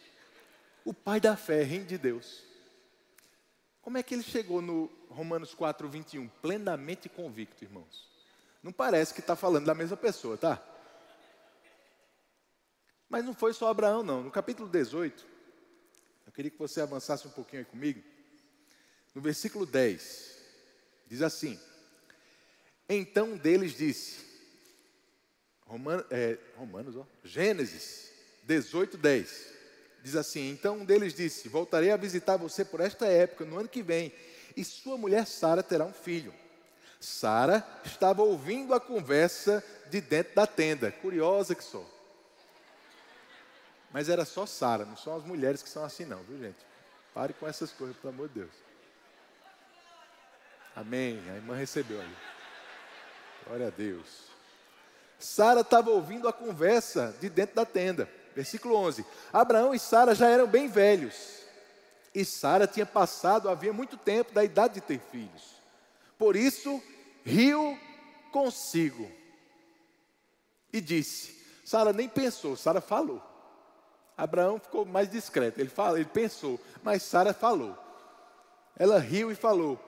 O 0.84 0.94
pai 0.94 1.20
da 1.20 1.36
fé 1.36 1.64
rindo 1.64 1.86
de 1.86 1.98
Deus. 1.98 2.44
Como 3.82 3.98
é 3.98 4.04
que 4.04 4.14
ele 4.14 4.24
chegou 4.24 4.62
no 4.62 4.92
Romanos 5.10 5.54
4, 5.54 5.88
21? 5.88 6.28
Plenamente 6.42 7.10
convicto, 7.10 7.64
irmãos. 7.64 8.10
Não 8.62 8.72
parece 8.72 9.14
que 9.14 9.20
está 9.20 9.36
falando 9.36 9.66
da 9.66 9.74
mesma 9.74 9.98
pessoa, 9.98 10.38
tá? 10.38 10.62
Mas 13.10 13.26
não 13.26 13.34
foi 13.34 13.54
só 13.54 13.70
Abraão, 13.70 14.04
não. 14.04 14.24
No 14.24 14.32
capítulo 14.32 14.70
18, 14.70 15.26
eu 16.26 16.32
queria 16.32 16.52
que 16.52 16.58
você 16.58 16.82
avançasse 16.82 17.28
um 17.28 17.32
pouquinho 17.32 17.62
aí 17.62 17.66
comigo. 17.66 18.02
No 19.14 19.22
versículo 19.22 19.66
10, 19.66 20.38
diz 21.08 21.22
assim: 21.22 21.60
Então 22.88 23.32
um 23.32 23.38
deles 23.38 23.76
disse, 23.76 24.20
é, 26.10 26.38
Romanos, 26.56 26.96
ó, 26.96 27.06
Gênesis 27.24 28.12
18, 28.44 28.98
10, 28.98 29.48
diz 30.04 30.16
assim: 30.16 30.50
Então 30.50 30.80
um 30.80 30.86
deles 30.86 31.14
disse: 31.14 31.50
Voltarei 31.50 31.92
a 31.92 31.98
visitar 31.98 32.38
você 32.38 32.64
por 32.64 32.80
esta 32.80 33.06
época, 33.06 33.46
no 33.46 33.60
ano 33.60 33.70
que 33.70 33.84
vem, 33.84 34.14
e 34.56 34.64
sua 34.64 34.98
mulher 34.98 35.26
Sara 35.28 35.62
terá 35.62 35.86
um 35.86 35.94
filho. 35.94 36.34
Sara 37.00 37.68
estava 37.84 38.22
ouvindo 38.22 38.74
a 38.74 38.80
conversa 38.80 39.64
de 39.90 40.00
dentro 40.00 40.36
da 40.36 40.46
tenda. 40.46 40.92
Curiosa 40.92 41.56
que 41.56 41.64
sou. 41.64 42.01
Mas 43.92 44.10
era 44.10 44.26
só 44.26 44.46
Sara, 44.46 44.86
não 44.86 44.96
são 44.96 45.16
as 45.16 45.24
mulheres 45.24 45.62
que 45.62 45.70
são 45.70 45.84
assim, 45.84 46.06
não, 46.06 46.24
viu, 46.24 46.40
gente? 46.40 46.60
Pare 47.14 47.34
com 47.34 47.48
essas 47.48 47.72
coisas, 47.72 47.98
pelo 47.98 48.14
amor 48.14 48.30
de 48.30 48.36
Deus. 48.36 48.52
Amém. 50.76 51.22
A 51.30 51.36
irmã 51.36 51.56
recebeu 51.56 52.00
ali. 52.00 52.16
Glória 53.46 53.68
a 53.68 53.70
Deus. 53.70 54.32
Sara 55.20 55.62
estava 55.62 55.90
ouvindo 55.90 56.28
a 56.28 56.34
conversa 56.34 57.16
de 57.20 57.30
dentro 57.30 57.56
da 57.56 57.66
tenda. 57.66 58.10
Versículo 58.34 58.76
11. 58.76 59.06
Abraão 59.34 59.74
e 59.74 59.80
Sara 59.80 60.16
já 60.16 60.30
eram 60.30 60.48
bem 60.48 60.70
velhos. 60.70 61.42
E 62.16 62.24
Sara 62.24 62.66
tinha 62.66 62.86
passado 62.86 63.50
havia 63.50 63.74
muito 63.74 63.98
tempo 63.98 64.34
da 64.34 64.44
idade 64.44 64.76
de 64.76 64.82
ter 64.82 65.00
filhos. 65.00 65.62
Por 66.18 66.36
isso, 66.36 66.82
riu 67.26 67.78
consigo 68.32 69.12
e 70.72 70.80
disse: 70.80 71.46
Sara 71.66 71.92
nem 71.92 72.08
pensou, 72.08 72.56
Sara 72.56 72.80
falou. 72.80 73.31
Abraão 74.22 74.60
ficou 74.60 74.86
mais 74.86 75.10
discreto, 75.10 75.60
ele, 75.60 75.68
falou, 75.68 75.98
ele 75.98 76.06
pensou, 76.06 76.60
mas 76.84 77.02
Sara 77.02 77.34
falou. 77.34 77.76
Ela 78.78 79.00
riu 79.00 79.32
e 79.32 79.36
falou: 79.36 79.80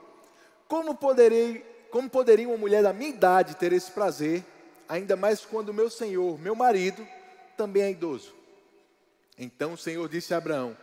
Como 0.67 0.95
poderei, 0.95 1.59
como 1.91 2.09
poderia 2.09 2.47
uma 2.47 2.57
mulher 2.57 2.81
da 2.81 2.91
minha 2.91 3.11
idade 3.11 3.55
ter 3.55 3.71
esse 3.71 3.91
prazer, 3.91 4.43
ainda 4.89 5.15
mais 5.15 5.45
quando 5.45 5.71
meu 5.71 5.87
senhor, 5.87 6.39
meu 6.39 6.55
marido, 6.55 7.07
também 7.55 7.83
é 7.83 7.91
idoso? 7.91 8.33
Então 9.37 9.73
o 9.73 9.77
Senhor 9.77 10.09
disse 10.09 10.33
a 10.33 10.37
Abraão: 10.37 10.75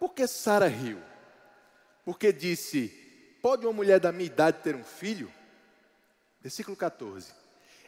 Por 0.00 0.12
que 0.12 0.26
Sara 0.26 0.66
riu? 0.66 0.98
Porque 2.04 2.32
disse: 2.32 2.88
Pode 3.40 3.64
uma 3.64 3.72
mulher 3.72 4.00
da 4.00 4.10
minha 4.10 4.26
idade 4.26 4.64
ter 4.64 4.74
um 4.74 4.82
filho? 4.82 5.32
Versículo 6.40 6.76
14. 6.76 7.30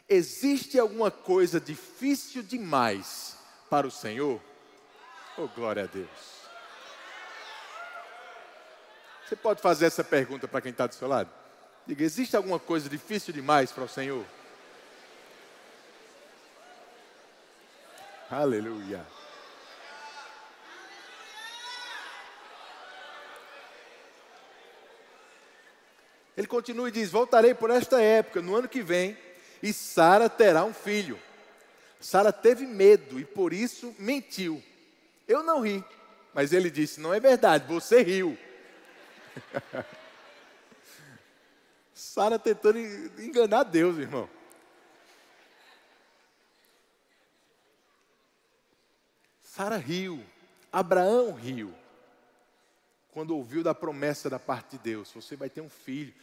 Existe 0.07 0.79
alguma 0.79 1.11
coisa 1.11 1.59
difícil 1.59 2.41
demais 2.41 3.35
para 3.69 3.85
o 3.85 3.91
Senhor? 3.91 4.47
Oh, 5.41 5.47
glória 5.47 5.83
a 5.83 5.87
Deus. 5.87 6.09
Você 9.25 9.37
pode 9.37 9.61
fazer 9.61 9.85
essa 9.85 10.03
pergunta 10.03 10.49
para 10.49 10.59
quem 10.59 10.71
está 10.71 10.85
do 10.85 10.93
seu 10.93 11.07
lado? 11.07 11.29
Diga: 11.87 12.03
existe 12.03 12.35
alguma 12.35 12.59
coisa 12.59 12.89
difícil 12.89 13.33
demais 13.33 13.71
para 13.71 13.85
o 13.85 13.87
Senhor? 13.87 14.25
Aleluia. 18.29 19.05
Ele 26.35 26.47
continua 26.47 26.89
e 26.89 26.91
diz: 26.91 27.09
Voltarei 27.09 27.53
por 27.53 27.69
esta 27.69 28.01
época, 28.01 28.41
no 28.41 28.57
ano 28.57 28.67
que 28.67 28.81
vem, 28.81 29.17
e 29.63 29.71
Sara 29.71 30.29
terá 30.29 30.65
um 30.65 30.73
filho. 30.73 31.17
Sara 31.97 32.33
teve 32.33 32.67
medo 32.67 33.17
e 33.17 33.23
por 33.23 33.53
isso 33.53 33.95
mentiu. 33.97 34.61
Eu 35.29 35.43
não 35.43 35.61
ri, 35.61 35.85
mas 36.33 36.51
ele 36.51 36.71
disse: 36.71 36.99
Não 36.99 37.13
é 37.13 37.19
verdade, 37.19 37.67
você 37.67 38.01
riu. 38.01 38.35
Sara 41.93 42.39
tentando 42.39 42.79
enganar 43.19 43.61
Deus, 43.61 43.99
irmão. 43.99 44.27
Sara 49.43 49.77
riu, 49.77 50.25
Abraão 50.71 51.31
riu, 51.33 51.71
quando 53.11 53.35
ouviu 53.37 53.61
da 53.61 53.75
promessa 53.75 54.31
da 54.31 54.39
parte 54.39 54.77
de 54.77 54.79
Deus: 54.79 55.11
você 55.13 55.35
vai 55.35 55.47
ter 55.49 55.61
um 55.61 55.69
filho. 55.69 56.13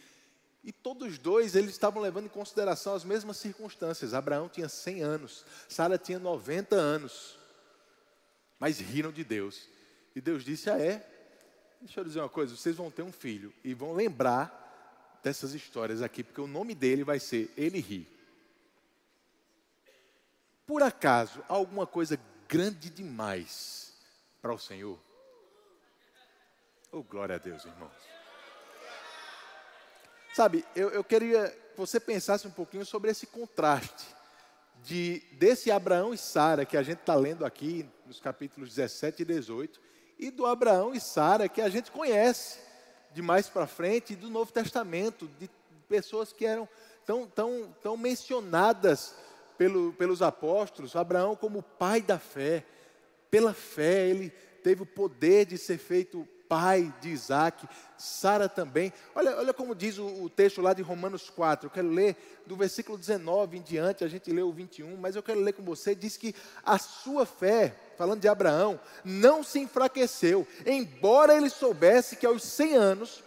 E 0.65 0.73
todos 0.73 1.17
dois, 1.17 1.55
eles 1.55 1.71
estavam 1.71 2.01
levando 2.01 2.25
em 2.25 2.29
consideração 2.29 2.93
as 2.93 3.05
mesmas 3.05 3.37
circunstâncias. 3.37 4.13
Abraão 4.13 4.49
tinha 4.49 4.67
100 4.67 5.01
anos, 5.01 5.45
Sara 5.69 5.97
tinha 5.97 6.19
90 6.19 6.75
anos. 6.75 7.36
Mas 8.59 8.79
riram 8.79 9.11
de 9.11 9.23
Deus. 9.23 9.67
E 10.15 10.21
Deus 10.21 10.43
disse: 10.43 10.69
Ah, 10.69 10.79
é? 10.79 11.05
Deixa 11.81 11.99
eu 11.99 12.03
dizer 12.03 12.19
uma 12.19 12.29
coisa: 12.29 12.55
vocês 12.55 12.75
vão 12.75 12.89
ter 12.89 13.03
um 13.03 13.11
filho 13.11 13.53
e 13.63 13.73
vão 13.73 13.93
lembrar 13.93 15.19
dessas 15.23 15.53
histórias 15.53 16.01
aqui, 16.01 16.23
porque 16.23 16.41
o 16.41 16.47
nome 16.47 16.73
dele 16.73 17.03
vai 17.03 17.19
ser 17.19 17.51
Ele 17.55 17.79
ri. 17.79 18.07
Por 20.65 20.83
acaso, 20.83 21.43
alguma 21.47 21.87
coisa 21.87 22.19
grande 22.47 22.89
demais 22.89 23.93
para 24.41 24.53
o 24.53 24.59
Senhor? 24.59 24.99
Oh, 26.91 27.03
glória 27.03 27.35
a 27.35 27.39
Deus, 27.39 27.63
irmãos. 27.65 27.93
Sabe, 30.33 30.65
eu, 30.75 30.89
eu 30.89 31.03
queria 31.03 31.49
que 31.49 31.77
você 31.77 31.99
pensasse 31.99 32.47
um 32.47 32.51
pouquinho 32.51 32.85
sobre 32.85 33.09
esse 33.09 33.25
contraste 33.25 34.16
de 34.83 35.21
desse 35.33 35.71
Abraão 35.71 36.13
e 36.13 36.17
Sara 36.17 36.65
que 36.65 36.77
a 36.77 36.83
gente 36.83 36.99
está 36.99 37.15
lendo 37.15 37.45
aqui 37.45 37.87
nos 38.05 38.19
capítulos 38.19 38.69
17 38.75 39.21
e 39.21 39.25
18 39.25 39.81
e 40.19 40.31
do 40.31 40.45
Abraão 40.45 40.93
e 40.93 40.99
Sara 40.99 41.49
que 41.49 41.61
a 41.61 41.69
gente 41.69 41.91
conhece 41.91 42.59
de 43.13 43.21
mais 43.21 43.49
para 43.49 43.65
frente 43.67 44.15
do 44.15 44.29
Novo 44.29 44.51
Testamento, 44.51 45.27
de 45.39 45.49
pessoas 45.87 46.31
que 46.31 46.45
eram 46.45 46.67
tão, 47.05 47.27
tão, 47.27 47.75
tão 47.81 47.97
mencionadas 47.97 49.15
pelo, 49.57 49.93
pelos 49.93 50.21
apóstolos. 50.21 50.95
Abraão 50.95 51.35
como 51.35 51.63
pai 51.63 52.01
da 52.01 52.19
fé, 52.19 52.63
pela 53.31 53.53
fé 53.53 54.07
ele 54.07 54.29
teve 54.63 54.83
o 54.83 54.85
poder 54.85 55.45
de 55.45 55.57
ser 55.57 55.77
feito 55.77 56.27
pai 56.47 56.93
de 57.01 57.09
Isaac, 57.09 57.67
Sara 57.97 58.47
também. 58.47 58.93
Olha, 59.13 59.37
olha 59.37 59.53
como 59.53 59.75
diz 59.75 59.97
o, 59.97 60.05
o, 60.23 60.29
texto 60.29 60.61
lá 60.61 60.73
de 60.73 60.81
Romanos 60.81 61.29
4. 61.29 61.67
Eu 61.67 61.71
quero 61.71 61.89
ler 61.89 62.15
do 62.45 62.55
versículo 62.55 62.97
19 62.97 63.57
em 63.57 63.61
diante, 63.61 64.03
a 64.03 64.07
gente 64.07 64.31
leu 64.31 64.47
o 64.47 64.53
21, 64.53 64.97
mas 64.97 65.15
eu 65.15 65.23
quero 65.23 65.39
ler 65.39 65.53
com 65.53 65.63
você. 65.63 65.93
Diz 65.93 66.17
que 66.17 66.33
a 66.63 66.77
sua 66.77 67.25
fé, 67.25 67.75
falando 67.97 68.21
de 68.21 68.27
Abraão, 68.27 68.79
não 69.03 69.43
se 69.43 69.59
enfraqueceu, 69.59 70.47
embora 70.65 71.35
ele 71.35 71.49
soubesse 71.49 72.15
que 72.15 72.25
aos 72.25 72.43
100 72.43 72.75
anos 72.75 73.23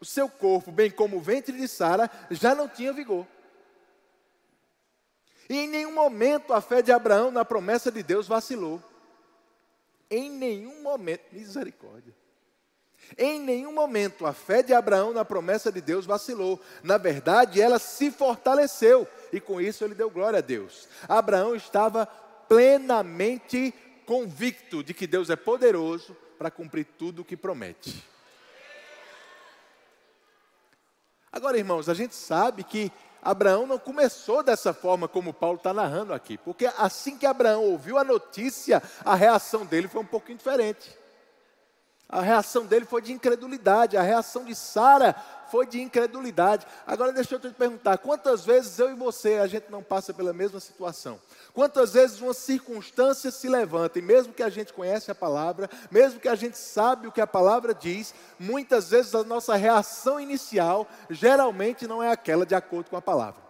o 0.00 0.04
seu 0.04 0.28
corpo, 0.28 0.70
bem 0.70 0.90
como 0.90 1.16
o 1.16 1.20
ventre 1.20 1.56
de 1.56 1.68
Sara, 1.68 2.10
já 2.30 2.54
não 2.54 2.68
tinha 2.68 2.92
vigor. 2.92 3.26
E 5.48 5.56
em 5.56 5.68
nenhum 5.68 5.92
momento 5.92 6.52
a 6.52 6.60
fé 6.60 6.82
de 6.82 6.90
Abraão 6.90 7.30
na 7.30 7.44
promessa 7.44 7.90
de 7.90 8.02
Deus 8.02 8.26
vacilou. 8.26 8.82
Em 10.10 10.30
nenhum 10.30 10.82
momento, 10.82 11.22
misericórdia. 11.32 12.14
Em 13.16 13.40
nenhum 13.40 13.72
momento 13.72 14.26
a 14.26 14.32
fé 14.32 14.62
de 14.62 14.74
Abraão 14.74 15.12
na 15.12 15.24
promessa 15.24 15.70
de 15.70 15.80
Deus 15.80 16.06
vacilou. 16.06 16.60
Na 16.82 16.98
verdade, 16.98 17.60
ela 17.60 17.78
se 17.78 18.10
fortaleceu 18.10 19.06
e 19.32 19.40
com 19.40 19.60
isso 19.60 19.84
ele 19.84 19.94
deu 19.94 20.10
glória 20.10 20.38
a 20.38 20.42
Deus. 20.42 20.88
Abraão 21.08 21.54
estava 21.54 22.06
plenamente 22.48 23.74
convicto 24.06 24.82
de 24.82 24.94
que 24.94 25.06
Deus 25.06 25.30
é 25.30 25.36
poderoso 25.36 26.16
para 26.38 26.50
cumprir 26.50 26.86
tudo 26.98 27.22
o 27.22 27.24
que 27.24 27.36
promete. 27.36 28.04
Agora, 31.32 31.58
irmãos, 31.58 31.88
a 31.88 31.94
gente 31.94 32.14
sabe 32.14 32.64
que 32.64 32.90
Abraão 33.20 33.66
não 33.66 33.78
começou 33.78 34.42
dessa 34.42 34.72
forma 34.72 35.08
como 35.08 35.34
Paulo 35.34 35.58
está 35.58 35.74
narrando 35.74 36.14
aqui, 36.14 36.38
porque 36.38 36.66
assim 36.78 37.18
que 37.18 37.26
Abraão 37.26 37.64
ouviu 37.64 37.98
a 37.98 38.04
notícia, 38.04 38.82
a 39.04 39.14
reação 39.14 39.66
dele 39.66 39.88
foi 39.88 40.00
um 40.00 40.06
pouquinho 40.06 40.38
diferente. 40.38 40.96
A 42.08 42.20
reação 42.20 42.64
dele 42.64 42.84
foi 42.84 43.02
de 43.02 43.12
incredulidade, 43.12 43.96
a 43.96 44.02
reação 44.02 44.44
de 44.44 44.54
Sara 44.54 45.14
foi 45.50 45.66
de 45.66 45.80
incredulidade. 45.80 46.64
Agora 46.86 47.12
deixa 47.12 47.34
eu 47.34 47.40
te 47.40 47.50
perguntar, 47.50 47.98
quantas 47.98 48.44
vezes 48.44 48.78
eu 48.78 48.90
e 48.90 48.94
você 48.94 49.34
a 49.34 49.46
gente 49.48 49.70
não 49.70 49.82
passa 49.82 50.14
pela 50.14 50.32
mesma 50.32 50.60
situação? 50.60 51.20
Quantas 51.52 51.94
vezes 51.94 52.20
uma 52.20 52.32
circunstância 52.32 53.32
se 53.32 53.48
levanta 53.48 53.98
e 53.98 54.02
mesmo 54.02 54.32
que 54.32 54.42
a 54.42 54.48
gente 54.48 54.72
conhece 54.72 55.10
a 55.10 55.16
palavra, 55.16 55.68
mesmo 55.90 56.20
que 56.20 56.28
a 56.28 56.36
gente 56.36 56.56
sabe 56.56 57.08
o 57.08 57.12
que 57.12 57.20
a 57.20 57.26
palavra 57.26 57.74
diz, 57.74 58.14
muitas 58.38 58.90
vezes 58.90 59.12
a 59.12 59.24
nossa 59.24 59.56
reação 59.56 60.20
inicial 60.20 60.86
geralmente 61.10 61.88
não 61.88 62.00
é 62.00 62.12
aquela 62.12 62.46
de 62.46 62.54
acordo 62.54 62.90
com 62.90 62.96
a 62.96 63.02
palavra. 63.02 63.42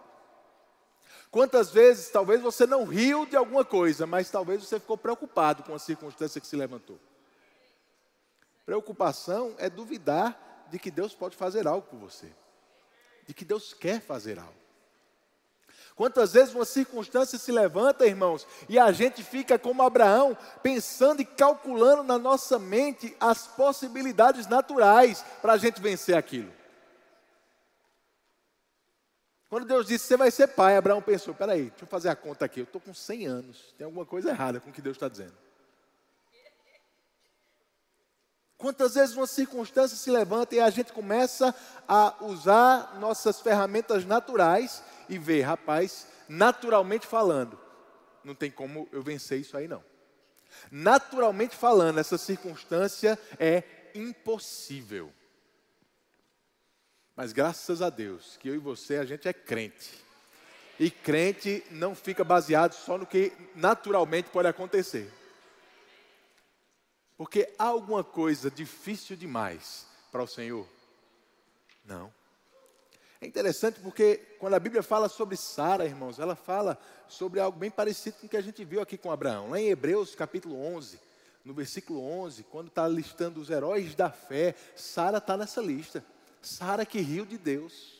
Quantas 1.29 1.69
vezes 1.69 2.09
talvez 2.09 2.41
você 2.41 2.65
não 2.65 2.85
riu 2.85 3.23
de 3.27 3.35
alguma 3.35 3.63
coisa, 3.63 4.07
mas 4.07 4.31
talvez 4.31 4.63
você 4.63 4.79
ficou 4.79 4.97
preocupado 4.97 5.61
com 5.61 5.75
a 5.75 5.79
circunstância 5.79 6.41
que 6.41 6.47
se 6.47 6.55
levantou. 6.55 6.97
Preocupação 8.67 9.55
é 9.59 9.69
duvidar 9.69 10.67
de 10.69 10.77
que 10.77 10.91
Deus 10.91 11.15
pode 11.15 11.37
fazer 11.37 11.65
algo 11.65 11.87
por 11.87 11.97
você, 11.97 12.29
de 13.25 13.33
que 13.33 13.45
Deus 13.45 13.73
quer 13.73 14.01
fazer 14.01 14.37
algo. 14.37 14.53
Quantas 15.95 16.33
vezes 16.33 16.53
uma 16.53 16.65
circunstância 16.65 17.39
se 17.39 17.49
levanta, 17.49 18.05
irmãos, 18.05 18.45
e 18.67 18.77
a 18.77 18.91
gente 18.91 19.23
fica 19.23 19.57
como 19.57 19.81
Abraão, 19.83 20.37
pensando 20.61 21.21
e 21.21 21.25
calculando 21.25 22.03
na 22.03 22.19
nossa 22.19 22.59
mente 22.59 23.15
as 23.21 23.47
possibilidades 23.47 24.47
naturais 24.47 25.23
para 25.41 25.53
a 25.53 25.57
gente 25.57 25.79
vencer 25.79 26.17
aquilo. 26.17 26.51
Quando 29.49 29.65
Deus 29.65 29.87
disse, 29.87 30.07
você 30.07 30.17
vai 30.17 30.29
ser 30.29 30.47
pai, 30.49 30.75
Abraão 30.75 31.01
pensou, 31.01 31.33
peraí, 31.33 31.69
deixa 31.69 31.85
eu 31.85 31.87
fazer 31.87 32.09
a 32.09 32.17
conta 32.17 32.43
aqui, 32.43 32.59
eu 32.59 32.65
estou 32.65 32.81
com 32.81 32.93
100 32.93 33.27
anos, 33.27 33.73
tem 33.77 33.85
alguma 33.85 34.05
coisa 34.05 34.29
errada 34.29 34.59
com 34.59 34.69
o 34.69 34.73
que 34.73 34.81
Deus 34.81 34.97
está 34.97 35.07
dizendo. 35.07 35.46
Quantas 38.57 38.95
vezes 38.95 39.15
uma 39.15 39.27
circunstância 39.27 39.95
se 39.95 40.09
levanta 40.09 40.55
e 40.55 40.59
a 40.59 40.69
gente 40.69 40.91
começa 40.91 41.53
a 41.87 42.15
usar 42.21 42.97
nossas 42.99 43.39
ferramentas 43.39 44.03
naturais 44.03 44.83
e 45.07 45.17
ver, 45.19 45.41
rapaz, 45.41 46.07
naturalmente 46.27 47.05
falando, 47.05 47.59
não 48.23 48.33
tem 48.33 48.49
como 48.49 48.89
eu 48.91 49.03
vencer 49.03 49.39
isso 49.39 49.55
aí 49.55 49.67
não. 49.67 49.83
Naturalmente 50.71 51.55
falando, 51.55 51.99
essa 51.99 52.17
circunstância 52.17 53.17
é 53.39 53.63
impossível. 53.93 55.11
Mas 57.15 57.31
graças 57.31 57.81
a 57.81 57.89
Deus 57.89 58.37
que 58.37 58.49
eu 58.49 58.55
e 58.55 58.59
você 58.59 58.97
a 58.97 59.05
gente 59.05 59.27
é 59.27 59.33
crente. 59.33 60.03
E 60.79 60.89
crente 60.91 61.63
não 61.71 61.95
fica 61.95 62.23
baseado 62.23 62.73
só 62.73 62.97
no 62.97 63.05
que 63.05 63.31
naturalmente 63.55 64.29
pode 64.29 64.47
acontecer. 64.47 65.11
Porque 67.17 67.51
há 67.57 67.65
alguma 67.65 68.03
coisa 68.03 68.51
difícil 68.51 69.17
demais 69.17 69.87
para 70.11 70.21
o 70.21 70.27
Senhor? 70.27 70.67
Não. 71.83 72.13
É 73.19 73.25
interessante 73.25 73.79
porque 73.79 74.17
quando 74.37 74.53
a 74.53 74.59
Bíblia 74.59 74.83
fala 74.83 75.09
sobre 75.09 75.35
Sara, 75.35 75.85
irmãos, 75.85 76.19
ela 76.19 76.35
fala 76.35 76.79
sobre 77.07 77.39
algo 77.39 77.57
bem 77.57 77.71
parecido 77.71 78.17
com 78.17 78.27
o 78.27 78.29
que 78.29 78.37
a 78.37 78.41
gente 78.41 78.63
viu 78.63 78.79
aqui 78.79 78.97
com 78.97 79.11
Abraão. 79.11 79.49
Lá 79.49 79.59
em 79.59 79.69
Hebreus 79.69 80.13
capítulo 80.13 80.55
11, 80.55 80.99
no 81.43 81.53
versículo 81.53 81.99
11, 81.99 82.43
quando 82.43 82.67
está 82.67 82.87
listando 82.87 83.41
os 83.41 83.49
heróis 83.49 83.95
da 83.95 84.11
fé, 84.11 84.53
Sara 84.75 85.17
está 85.17 85.35
nessa 85.35 85.61
lista. 85.61 86.05
Sara 86.41 86.85
que 86.85 86.99
riu 86.99 87.25
de 87.25 87.37
Deus. 87.37 87.96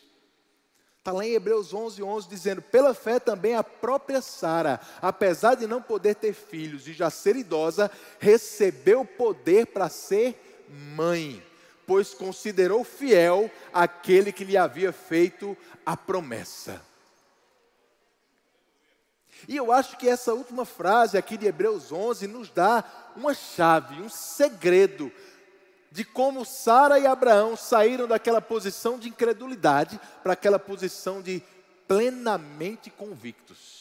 Está 1.08 1.16
lá 1.16 1.24
em 1.24 1.32
Hebreus 1.32 1.72
11, 1.72 2.02
11, 2.02 2.28
dizendo: 2.28 2.60
Pela 2.60 2.92
fé 2.92 3.18
também 3.18 3.54
a 3.54 3.64
própria 3.64 4.20
Sara, 4.20 4.78
apesar 5.00 5.54
de 5.54 5.66
não 5.66 5.80
poder 5.80 6.16
ter 6.16 6.34
filhos 6.34 6.86
e 6.86 6.92
já 6.92 7.08
ser 7.08 7.34
idosa, 7.34 7.90
recebeu 8.18 9.06
poder 9.06 9.68
para 9.68 9.88
ser 9.88 10.38
mãe, 10.94 11.42
pois 11.86 12.12
considerou 12.12 12.84
fiel 12.84 13.50
aquele 13.72 14.30
que 14.30 14.44
lhe 14.44 14.54
havia 14.54 14.92
feito 14.92 15.56
a 15.86 15.96
promessa. 15.96 16.78
E 19.48 19.56
eu 19.56 19.72
acho 19.72 19.96
que 19.96 20.10
essa 20.10 20.34
última 20.34 20.66
frase 20.66 21.16
aqui 21.16 21.38
de 21.38 21.46
Hebreus 21.46 21.90
11 21.90 22.26
nos 22.26 22.50
dá 22.50 22.84
uma 23.16 23.32
chave, 23.32 24.02
um 24.02 24.10
segredo 24.10 25.10
de 25.90 26.04
como 26.04 26.44
Sara 26.44 26.98
e 26.98 27.06
Abraão 27.06 27.56
saíram 27.56 28.06
daquela 28.06 28.40
posição 28.40 28.98
de 28.98 29.08
incredulidade 29.08 29.98
para 30.22 30.34
aquela 30.34 30.58
posição 30.58 31.22
de 31.22 31.42
plenamente 31.86 32.90
convictos. 32.90 33.78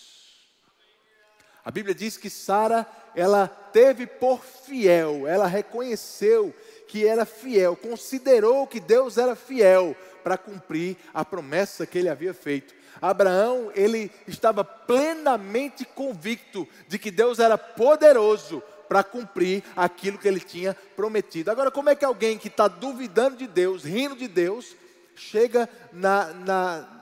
A 1.63 1.69
Bíblia 1.69 1.93
diz 1.93 2.15
que 2.15 2.29
Sara, 2.29 2.87
ela 3.13 3.45
teve 3.45 4.07
por 4.07 4.41
fiel, 4.41 5.27
ela 5.27 5.47
reconheceu 5.47 6.55
que 6.87 7.05
era 7.05 7.25
fiel, 7.25 7.75
considerou 7.75 8.65
que 8.65 8.79
Deus 8.79 9.17
era 9.17 9.35
fiel 9.35 9.93
para 10.23 10.37
cumprir 10.37 10.95
a 11.13 11.25
promessa 11.25 11.85
que 11.85 11.97
ele 11.97 12.07
havia 12.07 12.33
feito. 12.33 12.73
Abraão, 13.01 13.69
ele 13.75 14.09
estava 14.25 14.63
plenamente 14.63 15.83
convicto 15.83 16.67
de 16.87 16.97
que 16.97 17.11
Deus 17.11 17.37
era 17.37 17.57
poderoso 17.57 18.63
para 18.87 19.03
cumprir 19.03 19.63
aquilo 19.75 20.17
que 20.17 20.27
ele 20.27 20.39
tinha 20.39 20.75
prometido. 20.95 21.51
Agora, 21.51 21.71
como 21.71 21.89
é 21.89 21.95
que 21.95 22.05
alguém 22.05 22.37
que 22.37 22.47
está 22.47 22.67
duvidando 22.67 23.37
de 23.37 23.47
Deus, 23.47 23.83
rindo 23.83 24.15
de 24.15 24.27
Deus, 24.27 24.75
chega 25.15 25.69
na, 25.91 26.33
na 26.33 26.97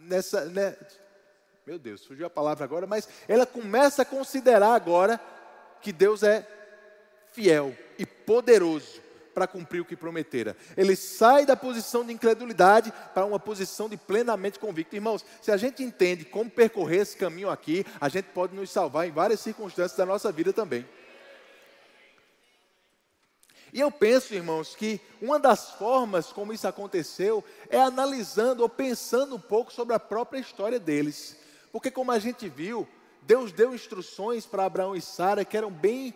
nessa, 0.00 0.44
né? 0.46 0.76
meu 1.66 1.78
Deus, 1.78 2.02
surgiu 2.02 2.26
a 2.26 2.30
palavra 2.30 2.64
agora, 2.64 2.86
mas 2.86 3.08
ela 3.26 3.46
começa 3.46 4.02
a 4.02 4.04
considerar 4.04 4.74
agora 4.74 5.18
que 5.80 5.92
Deus 5.92 6.22
é 6.22 6.46
fiel 7.32 7.74
e 7.98 8.04
poderoso 8.04 9.03
para 9.34 9.46
cumprir 9.46 9.80
o 9.80 9.84
que 9.84 9.96
prometera. 9.96 10.56
Ele 10.76 10.94
sai 10.94 11.44
da 11.44 11.56
posição 11.56 12.04
de 12.04 12.12
incredulidade 12.12 12.92
para 13.12 13.24
uma 13.24 13.40
posição 13.40 13.88
de 13.88 13.96
plenamente 13.96 14.58
convicto. 14.58 14.94
Irmãos, 14.94 15.24
se 15.42 15.50
a 15.50 15.56
gente 15.56 15.82
entende 15.82 16.24
como 16.24 16.48
percorrer 16.48 17.00
esse 17.00 17.16
caminho 17.16 17.50
aqui, 17.50 17.84
a 18.00 18.08
gente 18.08 18.26
pode 18.26 18.54
nos 18.54 18.70
salvar 18.70 19.06
em 19.06 19.10
várias 19.10 19.40
circunstâncias 19.40 19.98
da 19.98 20.06
nossa 20.06 20.30
vida 20.30 20.52
também. 20.52 20.86
E 23.74 23.80
eu 23.80 23.90
penso, 23.90 24.32
irmãos, 24.32 24.76
que 24.76 25.00
uma 25.20 25.36
das 25.36 25.72
formas 25.72 26.32
como 26.32 26.52
isso 26.52 26.68
aconteceu 26.68 27.42
é 27.68 27.80
analisando 27.80 28.62
ou 28.62 28.68
pensando 28.68 29.34
um 29.34 29.40
pouco 29.40 29.72
sobre 29.72 29.96
a 29.96 29.98
própria 29.98 30.38
história 30.38 30.78
deles. 30.78 31.36
Porque, 31.72 31.90
como 31.90 32.12
a 32.12 32.20
gente 32.20 32.48
viu, 32.48 32.86
Deus 33.22 33.50
deu 33.50 33.74
instruções 33.74 34.46
para 34.46 34.64
Abraão 34.64 34.94
e 34.94 35.00
Sara 35.00 35.44
que 35.44 35.56
eram 35.56 35.72
bem, 35.72 36.14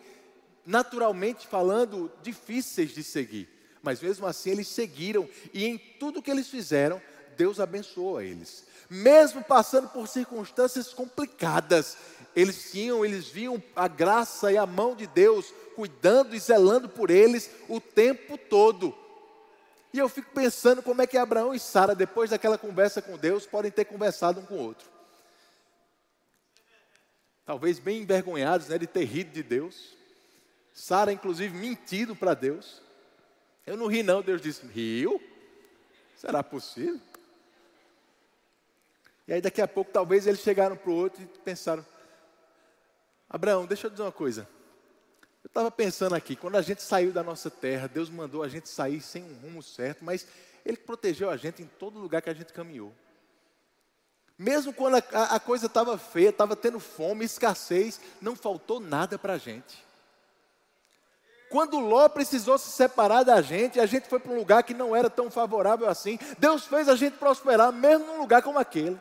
naturalmente 0.69 1.47
falando, 1.47 2.11
difíceis 2.21 2.91
de 2.91 3.03
seguir. 3.03 3.49
Mas 3.81 3.99
mesmo 3.99 4.27
assim 4.27 4.51
eles 4.51 4.67
seguiram, 4.67 5.27
e 5.51 5.65
em 5.65 5.79
tudo 5.79 6.21
que 6.21 6.29
eles 6.29 6.47
fizeram, 6.47 7.01
Deus 7.35 7.59
abençoou 7.59 8.21
eles. 8.21 8.65
Mesmo 8.87 9.43
passando 9.43 9.89
por 9.89 10.07
circunstâncias 10.07 10.93
complicadas, 10.93 11.97
eles 12.35 12.71
tinham, 12.71 13.03
eles 13.03 13.29
viam 13.29 13.61
a 13.75 13.87
graça 13.87 14.51
e 14.51 14.57
a 14.57 14.65
mão 14.67 14.95
de 14.95 15.07
Deus 15.07 15.51
cuidando 15.75 16.35
e 16.35 16.39
zelando 16.39 16.87
por 16.87 17.09
eles 17.09 17.49
o 17.67 17.81
tempo 17.81 18.37
todo. 18.37 18.95
E 19.91 19.97
eu 19.97 20.07
fico 20.07 20.31
pensando 20.35 20.83
como 20.83 21.01
é 21.01 21.07
que 21.07 21.17
Abraão 21.17 21.51
e 21.51 21.59
Sara, 21.59 21.95
depois 21.95 22.29
daquela 22.29 22.59
conversa 22.59 23.01
com 23.01 23.17
Deus, 23.17 23.47
podem 23.47 23.71
ter 23.71 23.85
conversado 23.85 24.39
um 24.39 24.45
com 24.45 24.53
o 24.53 24.63
outro. 24.65 24.87
Talvez 27.43 27.79
bem 27.79 28.03
envergonhados 28.03 28.67
né, 28.67 28.77
de 28.77 28.85
ter 28.85 29.05
rido 29.05 29.31
de 29.31 29.41
Deus. 29.41 29.97
Sara, 30.79 31.11
inclusive, 31.11 31.53
mentido 31.57 32.15
para 32.15 32.33
Deus. 32.33 32.81
Eu 33.67 33.75
não 33.75 33.87
ri, 33.87 34.01
não. 34.01 34.21
Deus 34.21 34.41
disse: 34.41 34.65
Riu? 34.65 35.21
Será 36.15 36.41
possível? 36.41 37.01
E 39.27 39.33
aí, 39.33 39.41
daqui 39.41 39.61
a 39.61 39.67
pouco, 39.67 39.91
talvez 39.91 40.25
eles 40.25 40.39
chegaram 40.39 40.77
para 40.77 40.89
o 40.89 40.95
outro 40.95 41.21
e 41.21 41.25
pensaram: 41.39 41.85
Abraão, 43.29 43.65
deixa 43.65 43.87
eu 43.87 43.91
dizer 43.91 44.03
uma 44.03 44.11
coisa. 44.11 44.47
Eu 45.43 45.49
estava 45.49 45.69
pensando 45.69 46.15
aqui, 46.15 46.33
quando 46.33 46.55
a 46.55 46.61
gente 46.61 46.81
saiu 46.81 47.11
da 47.11 47.23
nossa 47.23 47.51
terra, 47.51 47.87
Deus 47.87 48.09
mandou 48.09 48.41
a 48.41 48.47
gente 48.47 48.69
sair 48.69 49.01
sem 49.01 49.21
um 49.21 49.33
rumo 49.33 49.61
certo, 49.61 50.05
mas 50.05 50.25
Ele 50.65 50.77
protegeu 50.77 51.29
a 51.29 51.35
gente 51.35 51.61
em 51.61 51.67
todo 51.67 51.99
lugar 51.99 52.21
que 52.21 52.29
a 52.29 52.33
gente 52.33 52.53
caminhou. 52.53 52.93
Mesmo 54.37 54.71
quando 54.71 54.95
a, 54.95 55.35
a 55.35 55.39
coisa 55.41 55.65
estava 55.65 55.97
feia, 55.97 56.29
estava 56.29 56.55
tendo 56.55 56.79
fome, 56.79 57.25
escassez, 57.25 57.99
não 58.21 58.33
faltou 58.33 58.79
nada 58.79 59.19
para 59.19 59.33
a 59.33 59.37
gente. 59.37 59.88
Quando 61.49 61.79
Ló 61.79 62.07
precisou 62.07 62.57
se 62.57 62.69
separar 62.69 63.23
da 63.23 63.41
gente, 63.41 63.79
a 63.79 63.85
gente 63.85 64.07
foi 64.07 64.19
para 64.19 64.31
um 64.31 64.37
lugar 64.37 64.61
que 64.63 64.73
não 64.73 64.95
era 64.95 65.09
tão 65.09 65.31
favorável 65.31 65.89
assim. 65.89 66.19
Deus 66.37 66.65
fez 66.65 66.87
a 66.87 66.95
gente 66.95 67.17
prosperar, 67.17 67.71
mesmo 67.73 68.05
num 68.05 68.19
lugar 68.19 68.43
como 68.43 68.59
aquele. 68.59 68.99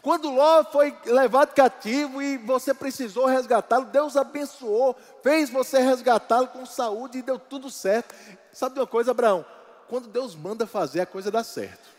Quando 0.00 0.30
Ló 0.30 0.64
foi 0.64 0.96
levado 1.04 1.52
cativo 1.52 2.22
e 2.22 2.38
você 2.38 2.72
precisou 2.72 3.26
resgatá-lo, 3.26 3.84
Deus 3.86 4.16
abençoou, 4.16 4.96
fez 5.22 5.50
você 5.50 5.80
resgatá-lo 5.80 6.46
com 6.46 6.64
saúde 6.64 7.18
e 7.18 7.22
deu 7.22 7.38
tudo 7.38 7.68
certo. 7.68 8.14
Sabe 8.52 8.74
de 8.74 8.80
uma 8.80 8.86
coisa, 8.86 9.10
Abraão? 9.10 9.44
Quando 9.88 10.08
Deus 10.08 10.34
manda 10.36 10.66
fazer, 10.66 11.00
a 11.00 11.06
coisa 11.06 11.30
dá 11.30 11.42
certo. 11.42 11.90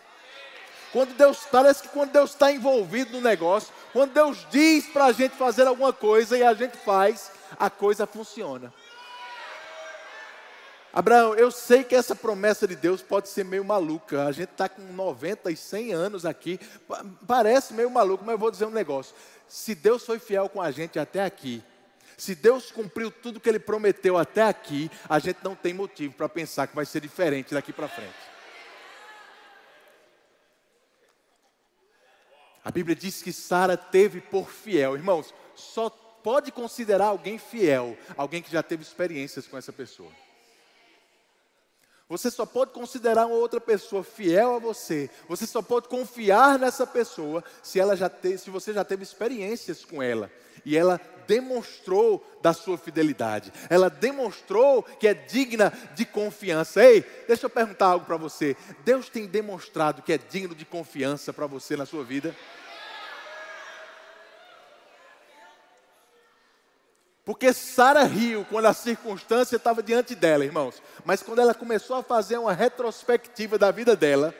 Quando 0.92 1.14
Deus, 1.14 1.46
parece 1.52 1.84
que 1.84 1.90
quando 1.90 2.12
Deus 2.12 2.32
está 2.32 2.52
envolvido 2.52 3.12
no 3.14 3.22
negócio, 3.22 3.74
quando 3.94 4.14
Deus 4.14 4.46
diz 4.50 4.88
para 4.88 5.06
a 5.06 5.12
gente 5.12 5.36
fazer 5.36 5.68
alguma 5.68 5.94
coisa 5.94 6.38
e 6.38 6.44
a 6.44 6.54
gente 6.54 6.78
faz, 6.78 7.32
a 7.60 7.70
coisa 7.70 8.08
funciona. 8.08 8.74
Abraão, 10.94 11.34
eu 11.36 11.50
sei 11.52 11.86
que 11.86 11.96
essa 11.96 12.14
promessa 12.14 12.68
de 12.68 12.76
Deus 12.76 13.02
pode 13.02 13.30
ser 13.30 13.46
meio 13.46 13.64
maluca. 13.64 14.26
A 14.26 14.32
gente 14.32 14.52
está 14.52 14.68
com 14.68 14.82
90 14.82 15.50
e 15.50 15.56
100 15.56 15.94
anos 15.94 16.26
aqui. 16.26 16.60
Parece 17.26 17.74
meio 17.74 17.90
maluco, 17.90 18.26
mas 18.26 18.34
eu 18.34 18.40
vou 18.40 18.52
dizer 18.52 18.66
um 18.66 18.72
negócio. 18.72 19.16
Se 19.48 19.74
Deus 19.74 20.06
foi 20.06 20.20
fiel 20.20 20.50
com 20.50 20.62
a 20.62 20.70
gente 20.70 21.00
até 21.00 21.24
aqui, 21.24 21.64
se 22.18 22.36
Deus 22.36 22.72
cumpriu 22.72 23.10
tudo 23.10 23.40
que 23.40 23.48
Ele 23.48 23.60
prometeu 23.60 24.18
até 24.18 24.44
aqui, 24.44 24.92
a 25.08 25.18
gente 25.18 25.40
não 25.44 25.56
tem 25.56 25.74
motivo 25.74 26.14
para 26.14 26.28
pensar 26.28 26.68
que 26.68 26.76
vai 26.76 26.86
ser 26.86 27.00
diferente 27.00 27.54
daqui 27.54 27.72
para 27.72 27.88
frente. 27.88 28.32
A 32.64 32.70
Bíblia 32.70 32.96
diz 32.96 33.22
que 33.22 33.34
Sara 33.34 33.76
teve 33.76 34.22
por 34.22 34.50
fiel. 34.50 34.96
Irmãos, 34.96 35.34
só 35.56 35.90
pode 35.90 36.52
considerar 36.52 37.08
alguém 37.08 37.38
fiel 37.38 37.98
alguém 38.16 38.42
que 38.42 38.52
já 38.52 38.62
teve 38.62 38.84
experiências 38.84 39.48
com 39.48 39.58
essa 39.58 39.74
pessoa. 39.74 40.12
Você 42.12 42.30
só 42.30 42.46
pode 42.46 42.72
considerar 42.72 43.26
uma 43.26 43.38
outra 43.38 43.62
pessoa 43.62 44.04
fiel 44.04 44.56
a 44.56 44.60
você. 44.60 45.10
Você 45.30 45.48
só 45.48 45.62
pode 45.62 45.88
confiar 45.88 46.60
nessa 46.60 46.86
pessoa 46.86 47.42
se 47.64 47.80
ela 47.80 47.96
já 47.96 48.10
te, 48.10 48.38
se 48.38 48.50
você 48.50 48.74
já 48.74 48.84
teve 48.84 49.02
experiências 49.02 49.86
com 49.86 50.04
ela 50.04 50.30
e 50.66 50.76
ela 50.76 51.00
demonstrou 51.26 52.22
da 52.42 52.52
sua 52.52 52.78
fidelidade. 52.78 53.54
Ela 53.70 53.90
demonstrou 53.90 54.84
que 54.84 55.08
é 55.08 55.14
digna 55.14 55.72
de 55.96 56.04
confiança. 56.04 56.84
Ei, 56.84 57.02
deixa 57.30 57.46
eu 57.46 57.50
perguntar 57.50 57.86
algo 57.86 58.06
para 58.06 58.18
você. 58.18 58.58
Deus 58.84 59.08
tem 59.08 59.26
demonstrado 59.26 60.02
que 60.02 60.12
é 60.12 60.18
digno 60.18 60.54
de 60.54 60.66
confiança 60.66 61.32
para 61.32 61.48
você 61.48 61.78
na 61.78 61.86
sua 61.86 62.04
vida? 62.04 62.36
Porque 67.32 67.54
Sara 67.54 68.04
riu 68.04 68.46
quando 68.50 68.66
a 68.66 68.74
circunstância 68.74 69.56
estava 69.56 69.82
diante 69.82 70.14
dela, 70.14 70.44
irmãos. 70.44 70.84
Mas 71.06 71.24
quando 71.24 71.40
ela 71.40 71.54
começou 71.54 71.96
a 71.96 72.04
fazer 72.04 72.38
uma 72.38 72.52
retrospectiva 72.52 73.58
da 73.58 73.72
vida 73.72 73.96
dela, 73.96 74.36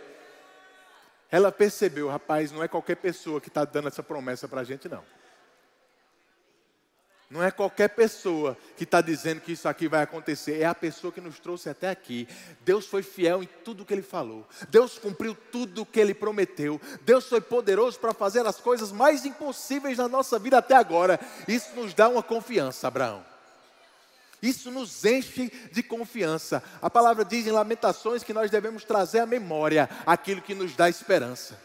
ela 1.32 1.54
percebeu, 1.54 2.10
rapaz, 2.10 2.52
não 2.52 2.62
é 2.62 2.68
qualquer 2.68 2.98
pessoa 2.98 3.40
que 3.40 3.48
está 3.48 3.64
dando 3.64 3.88
essa 3.88 4.04
promessa 4.04 4.46
para 4.46 4.60
a 4.60 4.64
gente, 4.66 4.90
não. 4.90 5.02
Não 7.32 7.42
é 7.42 7.50
qualquer 7.50 7.88
pessoa 7.88 8.58
que 8.76 8.84
está 8.84 9.00
dizendo 9.00 9.40
que 9.40 9.54
isso 9.54 9.66
aqui 9.70 9.88
vai 9.88 10.04
acontecer, 10.04 10.60
é 10.60 10.66
a 10.66 10.76
pessoa 10.76 11.14
que 11.14 11.22
nos 11.22 11.40
trouxe 11.40 11.70
até 11.70 11.90
aqui. 11.90 12.28
Deus 12.60 12.86
foi 12.86 13.02
fiel 13.02 13.42
em 13.42 13.48
tudo 13.64 13.86
que 13.86 13.94
Ele 13.94 14.02
falou, 14.02 14.46
Deus 14.68 15.00
cumpriu 15.00 15.34
tudo 15.50 15.86
que 15.86 15.98
Ele 15.98 16.14
prometeu, 16.14 16.80
Deus 17.04 17.30
foi 17.30 17.40
poderoso 17.40 17.98
para 18.02 18.14
fazer 18.14 18.46
as 18.46 18.58
coisas 18.58 18.92
mais 18.92 19.24
impossíveis 19.26 19.98
na 19.98 20.10
nossa 20.10 20.38
vida 20.38 20.58
até 20.58 20.76
agora. 20.76 21.18
Isso 21.48 21.74
nos 21.74 21.94
dá 21.94 22.10
uma 22.10 22.22
confiança, 22.22 22.90
Abraão. 22.90 23.26
Isso 24.42 24.70
nos 24.70 25.06
enche 25.06 25.50
de 25.72 25.82
confiança. 25.82 26.62
A 26.82 26.90
palavra 26.90 27.24
diz 27.24 27.48
em 27.48 27.52
Lamentações 27.52 28.24
que 28.24 28.34
nós 28.34 28.52
devemos 28.52 28.84
trazer 28.84 29.20
à 29.20 29.26
memória 29.26 29.90
aquilo 30.06 30.42
que 30.42 30.54
nos 30.54 30.76
dá 30.76 30.90
esperança. 30.90 31.58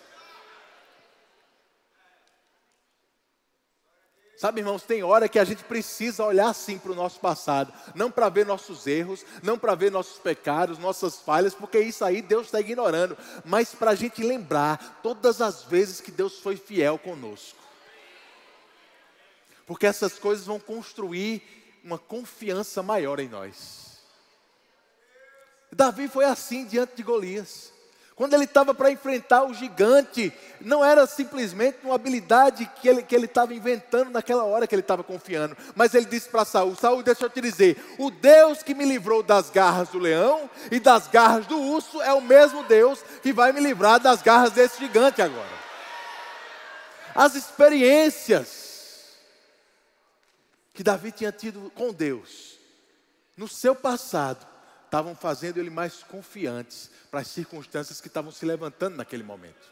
Sabe, 4.36 4.60
irmãos, 4.60 4.82
tem 4.82 5.02
hora 5.02 5.30
que 5.30 5.38
a 5.38 5.44
gente 5.44 5.64
precisa 5.64 6.22
olhar 6.22 6.48
assim 6.48 6.78
para 6.78 6.92
o 6.92 6.94
nosso 6.94 7.18
passado, 7.18 7.72
não 7.94 8.10
para 8.10 8.28
ver 8.28 8.44
nossos 8.44 8.86
erros, 8.86 9.24
não 9.42 9.58
para 9.58 9.74
ver 9.74 9.90
nossos 9.90 10.18
pecados, 10.18 10.78
nossas 10.78 11.16
falhas, 11.16 11.54
porque 11.54 11.80
isso 11.80 12.04
aí 12.04 12.20
Deus 12.20 12.46
está 12.46 12.60
ignorando, 12.60 13.16
mas 13.46 13.74
para 13.74 13.92
a 13.92 13.94
gente 13.94 14.22
lembrar 14.22 15.00
todas 15.02 15.40
as 15.40 15.62
vezes 15.62 16.02
que 16.02 16.10
Deus 16.10 16.38
foi 16.38 16.56
fiel 16.56 16.98
conosco. 16.98 17.58
Porque 19.66 19.86
essas 19.86 20.18
coisas 20.18 20.44
vão 20.44 20.60
construir 20.60 21.42
uma 21.82 21.98
confiança 21.98 22.82
maior 22.82 23.18
em 23.18 23.28
nós. 23.28 24.00
Davi 25.72 26.08
foi 26.08 26.26
assim 26.26 26.66
diante 26.66 26.94
de 26.94 27.02
Golias. 27.02 27.72
Quando 28.16 28.32
ele 28.32 28.44
estava 28.44 28.74
para 28.74 28.90
enfrentar 28.90 29.44
o 29.44 29.52
gigante, 29.52 30.32
não 30.62 30.82
era 30.82 31.06
simplesmente 31.06 31.80
uma 31.84 31.94
habilidade 31.94 32.64
que 32.80 32.88
ele 32.88 33.02
que 33.02 33.14
ele 33.14 33.26
estava 33.26 33.52
inventando 33.52 34.10
naquela 34.10 34.42
hora 34.42 34.66
que 34.66 34.74
ele 34.74 34.80
estava 34.80 35.04
confiando, 35.04 35.54
mas 35.74 35.92
ele 35.92 36.06
disse 36.06 36.26
para 36.30 36.46
Saul: 36.46 36.74
Saul, 36.74 37.02
deixa 37.02 37.26
eu 37.26 37.30
te 37.30 37.42
dizer, 37.42 37.76
o 37.98 38.10
Deus 38.10 38.62
que 38.62 38.74
me 38.74 38.86
livrou 38.86 39.22
das 39.22 39.50
garras 39.50 39.90
do 39.90 39.98
leão 39.98 40.48
e 40.70 40.80
das 40.80 41.08
garras 41.08 41.46
do 41.46 41.60
urso 41.60 42.00
é 42.00 42.14
o 42.14 42.22
mesmo 42.22 42.62
Deus 42.62 43.04
que 43.22 43.34
vai 43.34 43.52
me 43.52 43.60
livrar 43.60 44.00
das 44.00 44.22
garras 44.22 44.52
desse 44.52 44.78
gigante 44.78 45.20
agora. 45.20 45.66
As 47.14 47.34
experiências 47.34 49.14
que 50.72 50.82
Davi 50.82 51.12
tinha 51.12 51.32
tido 51.32 51.70
com 51.74 51.92
Deus 51.92 52.58
no 53.36 53.46
seu 53.46 53.74
passado 53.74 54.55
estavam 54.96 55.14
fazendo 55.14 55.58
ele 55.58 55.68
mais 55.68 56.02
confiantes 56.02 56.90
para 57.10 57.20
as 57.20 57.26
circunstâncias 57.26 58.00
que 58.00 58.08
estavam 58.08 58.32
se 58.32 58.46
levantando 58.46 58.96
naquele 58.96 59.22
momento. 59.22 59.70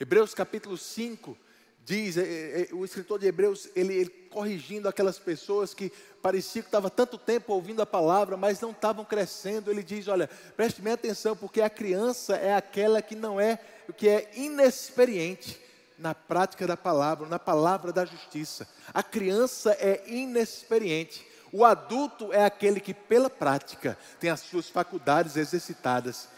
Hebreus 0.00 0.34
capítulo 0.34 0.76
5 0.76 1.38
diz, 1.84 2.16
é, 2.16 2.22
é, 2.22 2.62
é, 2.62 2.74
o 2.74 2.84
escritor 2.84 3.20
de 3.20 3.26
Hebreus, 3.26 3.68
ele, 3.76 3.94
ele 3.94 4.10
corrigindo 4.10 4.88
aquelas 4.88 5.16
pessoas 5.16 5.72
que 5.72 5.92
parecia 6.20 6.60
que 6.60 6.66
estava 6.66 6.90
tanto 6.90 7.16
tempo 7.16 7.52
ouvindo 7.52 7.80
a 7.80 7.86
palavra, 7.86 8.36
mas 8.36 8.60
não 8.60 8.72
estavam 8.72 9.04
crescendo, 9.04 9.70
ele 9.70 9.84
diz, 9.84 10.08
olha, 10.08 10.28
preste 10.56 10.82
bem 10.82 10.94
atenção, 10.94 11.36
porque 11.36 11.60
a 11.60 11.70
criança 11.70 12.34
é 12.34 12.52
aquela 12.52 13.00
que 13.00 13.14
não 13.14 13.40
é, 13.40 13.60
que 13.96 14.08
é 14.08 14.28
inexperiente, 14.34 15.62
na 15.96 16.12
prática 16.16 16.66
da 16.66 16.76
palavra, 16.76 17.28
na 17.28 17.38
palavra 17.38 17.92
da 17.92 18.04
justiça. 18.04 18.68
A 18.92 19.04
criança 19.04 19.70
é 19.78 20.02
inexperiente. 20.08 21.33
O 21.56 21.64
adulto 21.64 22.32
é 22.32 22.44
aquele 22.44 22.80
que, 22.80 22.92
pela 22.92 23.30
prática, 23.30 23.96
tem 24.18 24.28
as 24.28 24.40
suas 24.40 24.68
faculdades 24.68 25.36
exercitadas. 25.36 26.28